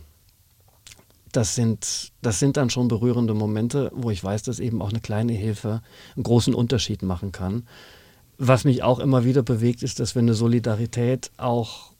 das 1.32 1.54
sind, 1.54 2.12
das 2.22 2.38
sind 2.38 2.56
dann 2.56 2.70
schon 2.70 2.88
berührende 2.88 3.34
Momente, 3.34 3.90
wo 3.94 4.10
ich 4.10 4.22
weiß, 4.22 4.42
dass 4.44 4.58
eben 4.58 4.80
auch 4.80 4.88
eine 4.90 5.00
kleine 5.00 5.34
Hilfe 5.34 5.82
einen 6.14 6.22
großen 6.22 6.54
Unterschied 6.54 7.02
machen 7.02 7.32
kann. 7.32 7.66
Was 8.38 8.64
mich 8.64 8.82
auch 8.82 9.00
immer 9.00 9.24
wieder 9.24 9.42
bewegt, 9.42 9.82
ist, 9.82 10.00
dass 10.00 10.14
wir 10.14 10.22
eine 10.22 10.34
Solidarität 10.34 11.30
auch 11.36 11.92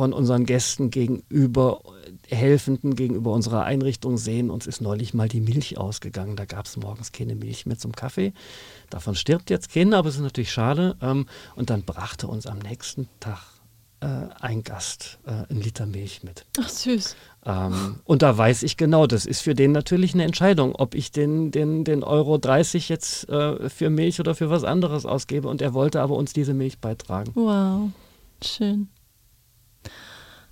von 0.00 0.14
unseren 0.14 0.46
Gästen 0.46 0.88
gegenüber, 0.88 1.82
Helfenden 2.26 2.96
gegenüber 2.96 3.32
unserer 3.32 3.64
Einrichtung 3.64 4.16
sehen. 4.16 4.48
Uns 4.48 4.66
ist 4.66 4.80
neulich 4.80 5.12
mal 5.12 5.28
die 5.28 5.42
Milch 5.42 5.76
ausgegangen. 5.76 6.36
Da 6.36 6.46
gab 6.46 6.64
es 6.64 6.78
morgens 6.78 7.12
keine 7.12 7.34
Milch 7.34 7.66
mehr 7.66 7.76
zum 7.76 7.92
Kaffee. 7.92 8.32
Davon 8.88 9.14
stirbt 9.14 9.50
jetzt 9.50 9.70
keiner, 9.70 9.98
aber 9.98 10.08
es 10.08 10.14
ist 10.14 10.22
natürlich 10.22 10.52
schade. 10.52 10.96
Ähm, 11.02 11.26
und 11.54 11.68
dann 11.68 11.82
brachte 11.82 12.28
uns 12.28 12.46
am 12.46 12.60
nächsten 12.60 13.10
Tag 13.20 13.42
äh, 14.00 14.06
ein 14.40 14.62
Gast 14.62 15.18
äh, 15.26 15.52
ein 15.52 15.60
Liter 15.60 15.84
Milch 15.84 16.22
mit. 16.22 16.46
Ach 16.58 16.70
süß. 16.70 17.14
Ähm, 17.44 17.96
und 18.04 18.22
da 18.22 18.38
weiß 18.38 18.62
ich 18.62 18.78
genau, 18.78 19.06
das 19.06 19.26
ist 19.26 19.42
für 19.42 19.54
den 19.54 19.72
natürlich 19.72 20.14
eine 20.14 20.24
Entscheidung, 20.24 20.74
ob 20.74 20.94
ich 20.94 21.12
den, 21.12 21.50
den, 21.50 21.84
den 21.84 22.02
Euro 22.02 22.38
30 22.38 22.88
jetzt 22.88 23.28
äh, 23.28 23.68
für 23.68 23.90
Milch 23.90 24.18
oder 24.18 24.34
für 24.34 24.48
was 24.48 24.64
anderes 24.64 25.04
ausgebe. 25.04 25.46
Und 25.46 25.60
er 25.60 25.74
wollte 25.74 26.00
aber 26.00 26.14
uns 26.16 26.32
diese 26.32 26.54
Milch 26.54 26.78
beitragen. 26.78 27.32
Wow, 27.34 27.90
schön. 28.42 28.88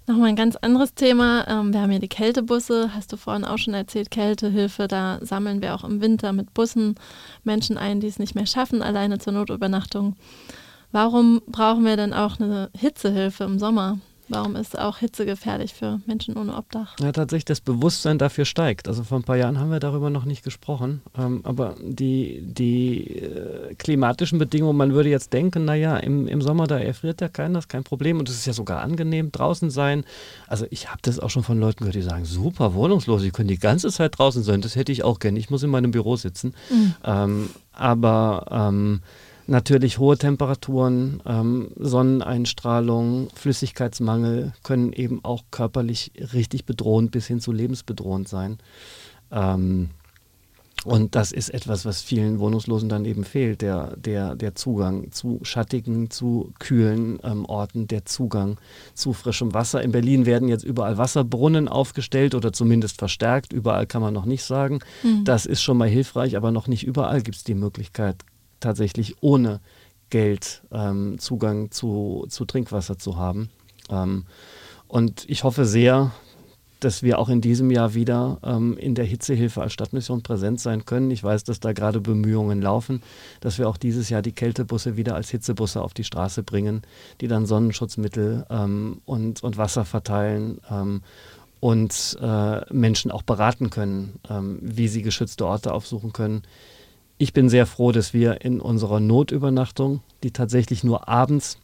Nochmal 0.09 0.31
ein 0.31 0.37
ganz 0.37 0.57
anderes 0.57 0.95
Thema. 0.95 1.47
Ähm, 1.49 1.75
wir 1.75 1.83
haben 1.83 1.93
ja 1.93 1.99
die 1.99 2.09
Kältebusse, 2.09 2.95
hast 2.95 3.13
du 3.13 3.19
vorhin 3.19 3.45
auch 3.45 3.59
schon 3.59 3.75
erzählt, 3.75 4.11
Kältehilfe. 4.11 4.89
Da 4.89 5.19
sammeln 5.21 5.61
wir 5.61 5.75
auch 5.75 5.85
im 5.85 6.01
Winter 6.01 6.33
mit 6.33 6.55
Bussen 6.55 6.95
Menschen 7.45 7.77
ein, 7.77 8.01
die 8.01 8.07
es 8.07 8.19
nicht 8.19 8.35
mehr 8.35 8.47
schaffen, 8.47 8.81
alleine 8.81 9.19
zur 9.19 9.35
Notübernachtung. 9.35 10.17
Warum 10.93 11.43
brauchen 11.47 11.85
wir 11.85 11.99
denn 11.99 12.15
auch 12.15 12.41
eine 12.41 12.71
Hitzehilfe 12.75 13.45
im 13.45 13.59
Sommer? 13.59 13.99
Warum 14.29 14.57
ist 14.57 14.79
auch 14.79 14.99
Hitze 14.99 15.25
gefährlich 15.25 15.73
für 15.73 16.01
Menschen 16.07 16.37
ohne 16.37 16.57
Obdach? 16.57 16.97
Ja, 17.01 17.13
tatsächlich, 17.13 17.47
das 17.47 17.61
Bewusstsein 17.61 18.19
dafür 18.19 18.45
steigt. 18.45 18.87
Also 18.87 19.03
vor 19.05 19.19
ein 19.19 19.25
paar 19.25 19.37
Jahren 19.37 19.59
haben 19.59 19.71
wir 19.71 19.81
darüber 19.81 20.11
noch 20.11 20.25
nicht 20.25 20.45
gesprochen. 20.45 21.01
Ähm, 21.17 21.41
aber 21.45 21.77
die, 21.81 22.43
die 22.43 23.19
äh, 23.19 23.75
klimatischen 23.75 24.39
Bedingungen, 24.39 24.77
man 24.77 24.93
würde 24.93 25.09
jetzt 25.09 25.33
denken, 25.33 25.65
naja, 25.65 25.97
im, 25.97 26.29
im 26.29 26.43
Sommer, 26.43 26.67
da 26.67 26.79
erfriert 26.79 27.21
ja 27.21 27.29
keiner, 27.29 27.55
das 27.55 27.65
ist 27.65 27.69
kein 27.69 27.85
Problem. 27.85 28.19
Und 28.19 28.29
es 28.29 28.37
ist 28.37 28.47
ja 28.47 28.53
sogar 28.53 28.83
angenehm, 28.83 29.33
draußen 29.33 29.71
sein. 29.71 30.05
Also 30.47 30.67
ich 30.71 30.91
habe 30.91 31.01
das 31.03 31.19
auch 31.19 31.31
schon 31.31 31.43
von 31.43 31.59
Leuten 31.59 31.79
gehört, 31.81 31.97
die 31.97 32.03
sagen, 32.03 32.25
super, 32.25 32.75
wohnungslos, 32.75 33.23
sie 33.23 33.31
können 33.31 33.49
die 33.49 33.59
ganze 33.59 33.91
Zeit 33.91 34.19
draußen 34.19 34.43
sein. 34.43 34.61
Das 34.61 34.77
hätte 34.77 34.93
ich 34.93 35.05
auch 35.05 35.19
gerne. 35.19 35.39
Ich 35.39 35.49
muss 35.49 35.63
in 35.63 35.71
meinem 35.71 35.91
Büro 35.91 36.17
sitzen. 36.17 36.55
Mhm. 36.71 36.95
Ähm, 37.05 37.51
aber... 37.73 38.47
Ähm, 38.51 39.01
Natürlich 39.51 39.99
hohe 39.99 40.19
Temperaturen, 40.19 41.23
ähm, 41.25 41.71
Sonneneinstrahlung, 41.77 43.31
Flüssigkeitsmangel 43.35 44.53
können 44.63 44.93
eben 44.93 45.25
auch 45.25 45.43
körperlich 45.51 46.13
richtig 46.35 46.67
bedrohend 46.67 47.13
bis 47.13 47.27
hin 47.27 47.41
zu 47.41 47.51
lebensbedrohend 47.51 48.29
sein. 48.29 48.59
Ähm, 49.31 49.89
und 50.85 51.15
das 51.15 51.33
ist 51.33 51.49
etwas, 51.49 51.87
was 51.87 52.03
vielen 52.03 52.41
Wohnungslosen 52.41 52.91
dann 52.91 53.07
eben 53.07 53.25
fehlt, 53.25 53.63
der, 53.63 53.97
der, 53.97 54.35
der 54.37 54.55
Zugang 54.55 55.11
zu 55.13 55.41
schattigen, 55.45 56.11
zu 56.11 56.53
kühlen 56.59 57.19
ähm, 57.25 57.47
Orten, 57.47 57.89
der 57.89 58.05
Zugang 58.05 58.59
zu 58.93 59.15
frischem 59.15 59.55
Wasser. 59.55 59.83
In 59.83 59.93
Berlin 59.93 60.27
werden 60.27 60.49
jetzt 60.49 60.63
überall 60.63 60.99
Wasserbrunnen 60.99 61.69
aufgestellt 61.69 62.35
oder 62.35 62.53
zumindest 62.53 62.99
verstärkt. 62.99 63.55
Überall 63.55 63.87
kann 63.87 64.03
man 64.03 64.13
noch 64.13 64.27
nicht 64.27 64.45
sagen. 64.45 64.81
Mhm. 65.03 65.25
Das 65.25 65.47
ist 65.47 65.63
schon 65.63 65.79
mal 65.79 65.89
hilfreich, 65.89 66.37
aber 66.37 66.51
noch 66.51 66.69
nicht 66.69 66.87
überall 66.87 67.23
gibt 67.23 67.39
es 67.39 67.45
die 67.45 67.55
Möglichkeit, 67.55 68.17
tatsächlich 68.61 69.17
ohne 69.23 69.61
Geld 70.11 70.63
ähm, 70.73 71.19
Zugang 71.19 71.71
zu, 71.71 72.27
zu 72.29 72.45
Trinkwasser 72.45 72.99
zu 72.99 73.17
haben. 73.17 73.51
Ähm, 73.91 74.25
und 74.87 75.29
ich 75.29 75.45
hoffe 75.45 75.65
sehr, 75.65 76.13
dass 76.81 77.03
wir 77.03 77.19
auch 77.19 77.29
in 77.29 77.41
diesem 77.41 77.71
Jahr 77.71 77.95
wieder 77.95 78.39
ähm, 78.45 78.77
in 78.79 78.95
der 78.95 79.05
Hitzehilfe 79.05 79.61
als 79.61 79.73
Stadtmission 79.73 80.23
präsent 80.23 80.61
sein 80.61 80.85
können. 80.85 81.11
Ich 81.11 81.25
weiß, 81.25 81.45
dass 81.45 81.61
da 81.61 81.73
gerade 81.73 82.01
Bemühungen 82.01 82.63
laufen, 82.63 83.03
dass 83.41 83.59
wir 83.59 83.69
auch 83.69 83.77
dieses 83.77 84.09
Jahr 84.09 84.23
die 84.23 84.33
Kältebusse 84.33 84.97
wieder 84.97 85.15
als 85.15 85.31
Hitzebusse 85.31 85.83
auf 85.83 85.93
die 85.93 86.05
Straße 86.05 86.43
bringen, 86.43 86.83
die 87.21 87.29
dann 87.29 87.47
Sonnenschutzmittel 87.47 88.47
ähm, 88.49 89.01
und, 89.05 89.43
und 89.43 89.57
Wasser 89.57 89.85
verteilen 89.85 90.61
ähm, 90.71 91.03
und 91.61 92.17
äh, 92.23 92.73
Menschen 92.73 93.11
auch 93.11 93.23
beraten 93.23 93.71
können, 93.71 94.21
ähm, 94.31 94.61
wie 94.63 94.87
sie 94.87 95.03
geschützte 95.03 95.47
Orte 95.47 95.75
aufsuchen 95.75 96.13
können 96.13 96.43
ich 97.19 97.33
bin 97.33 97.49
sehr 97.49 97.67
froh, 97.67 97.93
dass 97.93 98.15
wir 98.15 98.43
in 98.43 98.61
unserer 98.61 99.01
Notübernachtung, 99.01 100.01
die 100.23 100.31
tatsächlich 100.31 100.85
nur 100.85 101.09
abends 101.09 101.59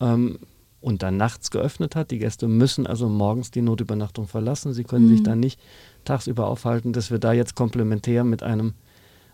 ähm, 0.00 0.40
und 0.80 1.02
dann 1.02 1.16
nachts 1.16 1.50
geöffnet 1.50 1.96
hat, 1.96 2.10
die 2.10 2.18
Gäste 2.18 2.48
müssen 2.48 2.86
also 2.86 3.08
morgens 3.08 3.50
die 3.50 3.62
Notübernachtung 3.62 4.26
verlassen, 4.26 4.72
sie 4.72 4.84
können 4.84 5.06
mhm. 5.06 5.10
sich 5.10 5.22
dann 5.22 5.40
nicht 5.40 5.60
tagsüber 6.04 6.48
aufhalten, 6.48 6.92
dass 6.92 7.10
wir 7.10 7.18
da 7.18 7.32
jetzt 7.32 7.54
komplementär 7.54 8.24
mit 8.24 8.42
einem 8.42 8.74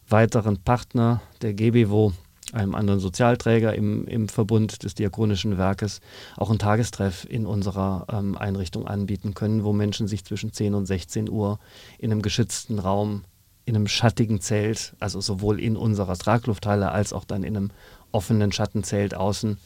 weiteren 0.08 0.58
Partner, 0.58 1.22
der 1.40 1.54
GBWO, 1.54 2.12
einem 2.52 2.74
anderen 2.74 3.00
Sozialträger 3.00 3.74
im, 3.74 4.06
im 4.06 4.28
Verbund 4.28 4.82
des 4.82 4.94
Diakonischen 4.94 5.56
Werkes, 5.56 6.00
auch 6.36 6.50
einen 6.50 6.58
Tagestreff 6.58 7.26
in 7.28 7.46
unserer 7.46 8.06
ähm, 8.12 8.36
Einrichtung 8.36 8.86
anbieten 8.86 9.32
können, 9.32 9.64
wo 9.64 9.72
Menschen 9.72 10.06
sich 10.06 10.24
zwischen 10.24 10.52
10 10.52 10.74
und 10.74 10.84
16 10.84 11.30
Uhr 11.30 11.58
in 11.98 12.12
einem 12.12 12.20
geschützten 12.20 12.78
Raum 12.78 13.24
in 13.64 13.76
einem 13.76 13.86
schattigen 13.86 14.40
Zelt, 14.40 14.94
also 14.98 15.20
sowohl 15.20 15.60
in 15.60 15.76
unserer 15.76 16.16
Traglufthalle 16.16 16.90
als 16.90 17.12
auch 17.12 17.24
dann 17.24 17.44
in 17.44 17.56
einem 17.56 17.70
offenen 18.10 18.52
Schattenzelt 18.52 19.14
außen 19.14 19.56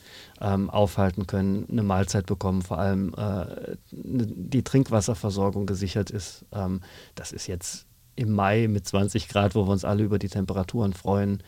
ähm, 0.40 0.70
aufhalten 0.70 1.26
können, 1.26 1.66
eine 1.70 1.82
Mahlzeit 1.82 2.26
bekommen, 2.26 2.62
vor 2.62 2.78
allem 2.78 3.14
äh, 3.16 3.76
die 3.90 4.62
Trinkwasserversorgung 4.62 5.66
gesichert 5.66 6.10
ist. 6.10 6.44
Ähm, 6.52 6.80
das 7.14 7.32
ist 7.32 7.46
jetzt 7.46 7.86
im 8.14 8.32
Mai 8.32 8.68
mit 8.68 8.86
20 8.86 9.28
Grad, 9.28 9.54
wo 9.54 9.66
wir 9.66 9.72
uns 9.72 9.84
alle 9.84 10.04
über 10.04 10.18
die 10.18 10.28
Temperaturen 10.28 10.92
freuen, 10.92 11.42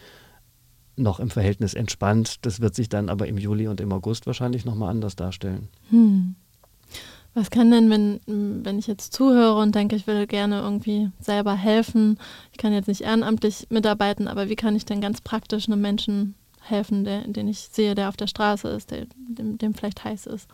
noch 0.97 1.21
im 1.21 1.31
Verhältnis 1.31 1.75
entspannt. 1.75 2.45
Das 2.45 2.61
wird 2.61 2.75
sich 2.75 2.89
dann 2.89 3.09
aber 3.09 3.29
im 3.29 3.39
Juli 3.39 3.69
und 3.69 3.81
im 3.81 3.93
August 3.93 4.27
wahrscheinlich 4.27 4.65
nochmal 4.65 4.91
anders 4.91 5.17
darstellen. 5.17 5.69
Hm. 5.91 6.35
Was 7.35 7.51
kann 7.51 7.71
denn, 7.71 7.91
wenn, 7.91 8.65
wenn 8.65 8.79
ich 8.79 8.87
jetzt 8.87 9.13
zuhöre 9.13 9.61
und 9.61 9.75
denke, 9.75 9.95
ich 9.95 10.07
will 10.07 10.27
gerne 10.27 10.61
irgendwie 10.61 11.11
selber 11.21 11.55
helfen, 11.55 12.19
ich 12.53 12.59
kann 12.59 12.73
jetzt 12.73 12.89
nicht 12.89 13.03
ehrenamtlich 13.03 13.67
mitarbeiten, 13.71 14.27
aber 14.27 14.49
wie 14.49 14.57
kann 14.57 14.75
ich 14.75 14.85
denn 14.85 15.01
ganz 15.01 15.21
praktisch 15.21 15.69
einem 15.69 15.81
Menschen 15.81 16.35
helfen, 16.61 17.05
der, 17.05 17.27
den 17.27 17.49
ich 17.49 17.69
sehe, 17.73 17.95
der 17.95 18.09
auf 18.09 18.17
der 18.17 18.27
Straße 18.27 18.69
ist, 18.69 18.91
der, 18.91 19.07
dem, 19.17 19.59
dem 19.59 19.75
vielleicht 19.75 20.05
heiß 20.05 20.27
ist. 20.27 20.49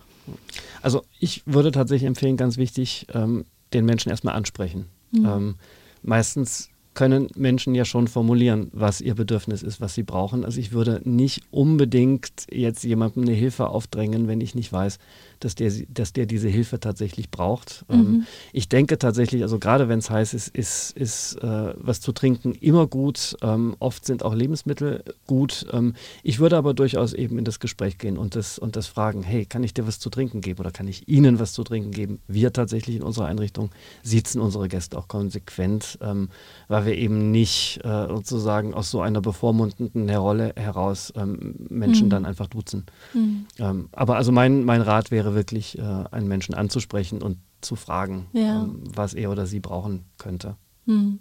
Also 0.82 1.02
ich 1.18 1.42
würde 1.46 1.72
tatsächlich 1.72 2.06
empfehlen, 2.06 2.37
ganz 2.37 2.56
wichtig, 2.56 3.06
ähm, 3.12 3.44
den 3.72 3.84
Menschen 3.84 4.10
erstmal 4.10 4.34
ansprechen. 4.34 4.87
Mhm. 5.10 5.26
Ähm, 5.26 5.54
meistens 6.02 6.70
können 6.94 7.28
Menschen 7.34 7.74
ja 7.74 7.84
schon 7.84 8.06
formulieren, 8.06 8.70
was 8.72 9.00
ihr 9.00 9.14
Bedürfnis 9.16 9.62
ist, 9.62 9.80
was 9.80 9.94
sie 9.94 10.04
brauchen. 10.04 10.44
Also 10.44 10.60
ich 10.60 10.72
würde 10.72 11.00
nicht 11.04 11.42
unbedingt 11.50 12.46
jetzt 12.50 12.84
jemandem 12.84 13.24
eine 13.24 13.32
Hilfe 13.32 13.68
aufdrängen, 13.68 14.28
wenn 14.28 14.40
ich 14.40 14.54
nicht 14.54 14.72
weiß, 14.72 14.98
dass 15.40 15.54
der, 15.54 15.72
dass 15.88 16.12
der 16.12 16.26
diese 16.26 16.48
Hilfe 16.48 16.80
tatsächlich 16.80 17.30
braucht. 17.30 17.84
Ähm, 17.88 17.98
mhm. 17.98 18.26
ich 18.52 18.68
denke 18.68 18.98
tatsächlich, 18.98 19.42
also 19.42 19.58
gerade 19.58 19.88
wenn 19.88 19.98
es 19.98 20.10
heiß 20.10 20.34
ist, 20.34 20.48
ist, 20.48 20.96
ist 20.96 21.36
äh, 21.42 21.74
was 21.76 22.00
zu 22.00 22.12
trinken 22.12 22.52
immer 22.52 22.86
gut. 22.86 23.36
Ähm, 23.42 23.76
oft 23.78 24.04
sind 24.04 24.22
auch 24.22 24.34
Lebensmittel 24.34 25.04
gut. 25.26 25.66
Ähm, 25.72 25.94
ich 26.22 26.38
würde 26.38 26.56
aber 26.56 26.74
durchaus 26.74 27.12
eben 27.12 27.38
in 27.38 27.44
das 27.44 27.60
Gespräch 27.60 27.98
gehen 27.98 28.18
und 28.18 28.36
das, 28.36 28.58
und 28.58 28.76
das 28.76 28.86
fragen, 28.86 29.22
hey, 29.22 29.46
kann 29.46 29.64
ich 29.64 29.74
dir 29.74 29.86
was 29.86 29.98
zu 29.98 30.10
trinken 30.10 30.40
geben 30.40 30.60
oder 30.60 30.70
kann 30.70 30.88
ich 30.88 31.08
Ihnen 31.08 31.38
was 31.38 31.52
zu 31.52 31.64
trinken 31.64 31.90
geben? 31.90 32.20
Wir 32.28 32.52
tatsächlich 32.52 32.96
in 32.96 33.02
unserer 33.02 33.26
Einrichtung 33.26 33.70
sitzen 34.02 34.40
unsere 34.40 34.68
Gäste 34.68 34.98
auch 34.98 35.08
konsequent, 35.08 35.98
ähm, 36.00 36.28
weil 36.68 36.86
wir 36.86 36.96
eben 36.96 37.30
nicht 37.30 37.80
äh, 37.84 38.08
sozusagen 38.08 38.74
aus 38.74 38.90
so 38.90 39.00
einer 39.00 39.20
bevormundenden 39.20 40.10
Rolle 40.10 40.52
heraus 40.56 41.12
ähm, 41.16 41.54
Menschen 41.68 42.06
mhm. 42.06 42.10
dann 42.10 42.26
einfach 42.26 42.46
duzen. 42.46 42.84
Mhm. 43.12 43.46
Ähm, 43.58 43.88
aber 43.92 44.16
also 44.16 44.32
mein, 44.32 44.64
mein 44.64 44.80
Rat 44.80 45.10
wäre, 45.10 45.23
wäre 45.24 45.34
wirklich, 45.34 45.78
äh, 45.78 46.04
einen 46.10 46.28
Menschen 46.28 46.54
anzusprechen 46.54 47.22
und 47.22 47.38
zu 47.60 47.76
fragen, 47.76 48.26
ja. 48.32 48.62
ähm, 48.62 48.82
was 48.94 49.14
er 49.14 49.30
oder 49.30 49.46
sie 49.46 49.60
brauchen 49.60 50.04
könnte. 50.18 50.56
Hm. 50.87 51.20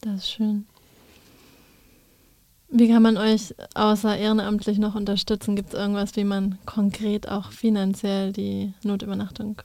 Das 0.00 0.22
ist 0.22 0.30
schön. 0.30 0.66
Wie 2.70 2.88
kann 2.88 3.02
man 3.02 3.16
euch 3.16 3.54
außer 3.74 4.16
ehrenamtlich 4.16 4.78
noch 4.78 4.94
unterstützen? 4.94 5.56
Gibt 5.56 5.74
es 5.74 5.78
irgendwas, 5.78 6.14
wie 6.14 6.24
man 6.24 6.58
konkret 6.66 7.28
auch 7.28 7.50
finanziell 7.50 8.32
die 8.32 8.72
Notübernachtung 8.84 9.60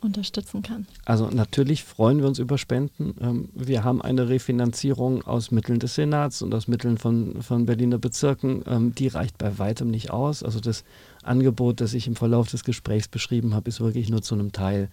unterstützen 0.00 0.62
kann. 0.62 0.86
Also 1.04 1.28
natürlich 1.28 1.84
freuen 1.84 2.20
wir 2.20 2.28
uns 2.28 2.38
über 2.38 2.58
Spenden. 2.58 3.14
Ähm, 3.20 3.48
wir 3.54 3.84
haben 3.84 4.00
eine 4.00 4.28
Refinanzierung 4.28 5.22
aus 5.22 5.50
Mitteln 5.50 5.78
des 5.78 5.94
Senats 5.94 6.42
und 6.42 6.54
aus 6.54 6.68
Mitteln 6.68 6.98
von, 6.98 7.42
von 7.42 7.66
Berliner 7.66 7.98
Bezirken. 7.98 8.62
Ähm, 8.66 8.94
die 8.94 9.08
reicht 9.08 9.36
bei 9.38 9.58
weitem 9.58 9.90
nicht 9.90 10.10
aus. 10.10 10.42
Also 10.42 10.60
das 10.60 10.84
Angebot, 11.26 11.80
das 11.80 11.94
ich 11.94 12.06
im 12.06 12.16
Verlauf 12.16 12.48
des 12.48 12.64
Gesprächs 12.64 13.08
beschrieben 13.08 13.54
habe, 13.54 13.68
ist 13.68 13.80
wirklich 13.80 14.08
nur 14.08 14.22
zu 14.22 14.34
einem 14.34 14.52
Teil 14.52 14.88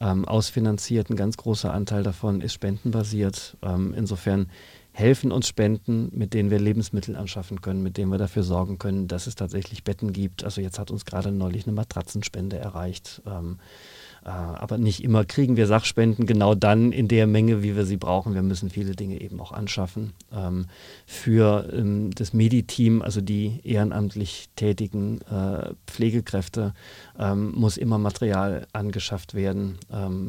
ähm, 0.00 0.24
ausfinanziert. 0.24 1.10
Ein 1.10 1.16
ganz 1.16 1.36
großer 1.36 1.72
Anteil 1.72 2.02
davon 2.02 2.40
ist 2.40 2.54
spendenbasiert. 2.54 3.56
insofern 3.62 4.46
helfen 4.92 5.32
uns 5.32 5.48
Spenden, 5.48 6.10
mit 6.12 6.34
denen 6.34 6.50
wir 6.50 6.60
Lebensmittel 6.60 7.16
anschaffen 7.16 7.62
können, 7.62 7.82
mit 7.82 7.96
denen 7.96 8.10
wir 8.10 8.18
dafür 8.18 8.42
sorgen 8.42 8.78
können, 8.78 9.08
dass 9.08 9.26
es 9.26 9.34
tatsächlich 9.34 9.84
Betten 9.84 10.12
gibt. 10.12 10.44
Also 10.44 10.60
jetzt 10.60 10.78
hat 10.78 10.90
uns 10.90 11.06
gerade 11.06 11.32
neulich 11.32 11.66
eine 11.66 11.74
Matratzenspende 11.74 12.58
erreicht. 12.58 13.22
Ähm, 13.26 13.58
äh, 13.58 14.11
aber 14.28 14.78
nicht 14.78 15.02
immer 15.02 15.24
kriegen 15.24 15.56
wir 15.56 15.66
Sachspenden 15.66 16.26
genau 16.26 16.54
dann 16.54 16.92
in 16.92 17.08
der 17.08 17.26
Menge, 17.26 17.62
wie 17.62 17.74
wir 17.74 17.84
sie 17.84 17.96
brauchen. 17.96 18.34
Wir 18.34 18.42
müssen 18.42 18.70
viele 18.70 18.94
Dinge 18.94 19.20
eben 19.20 19.40
auch 19.40 19.52
anschaffen. 19.52 20.12
Ähm, 20.32 20.66
für 21.06 21.68
ähm, 21.72 22.10
das 22.14 22.32
Mediteam, 22.32 23.02
also 23.02 23.20
die 23.20 23.60
ehrenamtlich 23.64 24.48
tätigen 24.54 25.20
äh, 25.22 25.74
Pflegekräfte, 25.86 26.72
ähm, 27.18 27.52
muss 27.52 27.76
immer 27.76 27.98
Material 27.98 28.66
angeschafft 28.72 29.34
werden, 29.34 29.78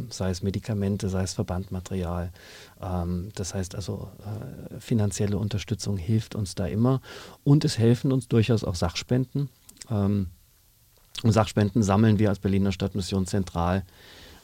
sei 0.10 0.29
es 0.29 0.43
Medikamente, 0.43 1.10
sei 1.10 1.23
es 1.23 1.34
Verbandmaterial. 1.34 2.32
das 2.79 3.53
heißt 3.53 3.75
also, 3.75 4.10
äh, 4.19 4.79
finanzielle 4.79 5.38
Unterstützung 5.38 5.97
hilft 5.97 6.36
uns 6.36 6.56
da 6.56 6.67
immer 6.67 7.01
und 7.43 7.65
es 7.65 7.77
helfen 7.77 8.12
uns 8.12 8.27
durchaus 8.27 8.63
auch 8.63 8.75
Sachspenden. 8.75 9.49
Sachspenden 11.23 11.84
sammeln 11.84 12.19
wir 12.19 12.30
als 12.30 12.39
Berliner 12.39 12.71
Stadtmission 12.71 13.26
zentral 13.26 13.84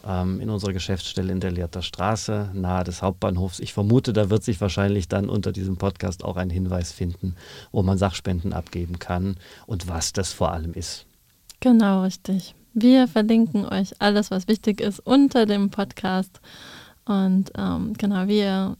ähm, 0.06 0.40
in 0.40 0.50
unserer 0.50 0.74
Geschäftsstelle 0.74 1.32
in 1.32 1.40
der 1.40 1.52
Lehrter 1.52 1.82
Straße, 1.82 2.52
nahe 2.54 2.84
des 2.84 3.02
Hauptbahnhofs. 3.02 3.60
Ich 3.60 3.74
vermute, 3.74 4.14
da 4.14 4.30
wird 4.30 4.44
sich 4.44 4.62
wahrscheinlich 4.62 5.08
dann 5.08 5.30
unter 5.30 5.52
diesem 5.52 5.78
Podcast 5.78 6.24
auch 6.24 6.38
ein 6.38 6.50
Hinweis 6.50 6.92
finden, 6.92 7.36
wo 7.72 7.84
man 7.84 7.98
Sachspenden 7.98 8.54
abgeben 8.54 9.00
kann 9.00 9.38
und 9.66 9.88
was 9.88 10.14
das 10.14 10.32
vor 10.32 10.52
allem 10.52 10.74
ist. 10.74 11.06
Genau, 11.60 12.04
richtig. 12.04 12.56
Wir 12.74 13.08
verlinken 13.08 13.66
euch 13.66 13.94
alles, 14.00 14.32
was 14.32 14.48
wichtig 14.48 14.80
ist, 14.80 15.00
unter 15.00 15.46
dem 15.46 15.70
Podcast. 15.70 16.40
Und 17.06 17.52
ähm, 17.58 17.94
genau, 17.98 18.28
wie 18.28 18.40
ihr 18.40 18.78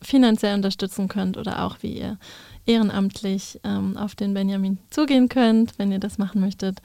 finanziell 0.00 0.54
unterstützen 0.54 1.08
könnt 1.08 1.36
oder 1.36 1.64
auch 1.64 1.78
wie 1.80 1.98
ihr 1.98 2.18
ehrenamtlich 2.66 3.60
ähm, 3.64 3.96
auf 3.96 4.14
den 4.14 4.34
Benjamin 4.34 4.78
zugehen 4.90 5.28
könnt, 5.28 5.78
wenn 5.78 5.92
ihr 5.92 5.98
das 5.98 6.18
machen 6.18 6.40
möchtet. 6.40 6.80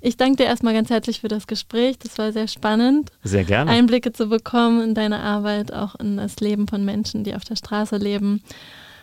Ich 0.00 0.16
danke 0.16 0.36
dir 0.36 0.44
erstmal 0.44 0.74
ganz 0.74 0.90
herzlich 0.90 1.20
für 1.20 1.28
das 1.28 1.46
Gespräch. 1.46 1.98
Das 1.98 2.18
war 2.18 2.32
sehr 2.32 2.48
spannend. 2.48 3.10
Sehr 3.24 3.44
gerne. 3.44 3.70
Einblicke 3.70 4.12
zu 4.12 4.28
bekommen 4.28 4.80
in 4.82 4.94
deine 4.94 5.20
Arbeit, 5.20 5.72
auch 5.72 5.96
in 5.96 6.16
das 6.16 6.40
Leben 6.40 6.68
von 6.68 6.84
Menschen, 6.84 7.24
die 7.24 7.34
auf 7.34 7.44
der 7.44 7.56
Straße 7.56 7.96
leben. 7.96 8.42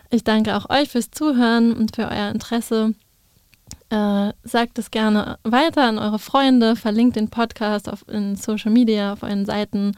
Ich 0.10 0.24
danke 0.24 0.56
auch 0.56 0.70
euch 0.70 0.90
fürs 0.90 1.12
Zuhören 1.12 1.74
und 1.74 1.96
für 1.96 2.10
euer 2.10 2.30
Interesse. 2.30 2.94
Äh, 3.90 4.34
sagt 4.44 4.80
es 4.80 4.90
gerne 4.90 5.38
weiter 5.44 5.84
an 5.84 6.00
eure 6.00 6.20
Freunde, 6.20 6.76
verlinkt 6.76 7.18
den 7.18 7.30
Podcast 7.30 7.88
auf, 7.88 8.04
in 8.08 8.36
Social 8.36 8.72
Media, 8.72 9.14
auf 9.14 9.22
euren 9.22 9.46
Seiten 9.46 9.96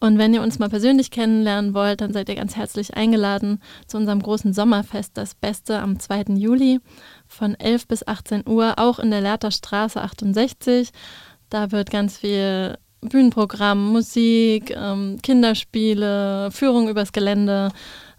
und 0.00 0.16
wenn 0.16 0.32
ihr 0.32 0.42
uns 0.42 0.58
mal 0.58 0.70
persönlich 0.70 1.10
kennenlernen 1.10 1.74
wollt, 1.74 2.00
dann 2.00 2.12
seid 2.12 2.28
ihr 2.30 2.34
ganz 2.34 2.56
herzlich 2.56 2.96
eingeladen 2.96 3.60
zu 3.86 3.98
unserem 3.98 4.22
großen 4.22 4.54
Sommerfest, 4.54 5.16
das 5.16 5.34
Beste 5.34 5.78
am 5.78 6.00
2. 6.00 6.34
Juli 6.36 6.80
von 7.26 7.54
11 7.54 7.86
bis 7.86 8.06
18 8.06 8.48
Uhr, 8.48 8.74
auch 8.78 8.98
in 8.98 9.10
der 9.10 9.20
Lehrter 9.20 9.50
Straße 9.50 10.00
68. 10.00 10.90
Da 11.50 11.70
wird 11.70 11.90
ganz 11.90 12.18
viel 12.18 12.78
Bühnenprogramm, 13.02 13.92
Musik, 13.92 14.74
ähm, 14.74 15.18
Kinderspiele, 15.22 16.50
Führung 16.50 16.88
übers 16.88 17.12
Gelände. 17.12 17.70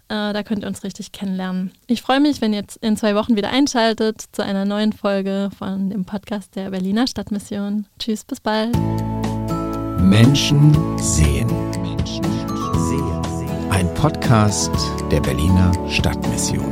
Äh, 0.08 0.32
da 0.32 0.42
könnt 0.44 0.62
ihr 0.62 0.68
uns 0.68 0.84
richtig 0.84 1.10
kennenlernen. 1.10 1.72
Ich 1.88 2.02
freue 2.02 2.20
mich, 2.20 2.40
wenn 2.40 2.52
ihr 2.52 2.60
jetzt 2.60 2.76
in 2.76 2.96
zwei 2.96 3.14
Wochen 3.16 3.36
wieder 3.36 3.50
einschaltet 3.50 4.22
zu 4.32 4.44
einer 4.44 4.64
neuen 4.64 4.92
Folge 4.92 5.50
von 5.56 5.90
dem 5.90 6.04
Podcast 6.04 6.54
der 6.54 6.70
Berliner 6.70 7.06
Stadtmission. 7.06 7.86
Tschüss, 7.98 8.24
bis 8.24 8.40
bald. 8.40 8.76
Menschen 10.12 10.76
sehen. 10.98 11.48
Ein 13.70 13.88
Podcast 13.94 14.70
der 15.10 15.20
Berliner 15.22 15.72
Stadtmission. 15.88 16.70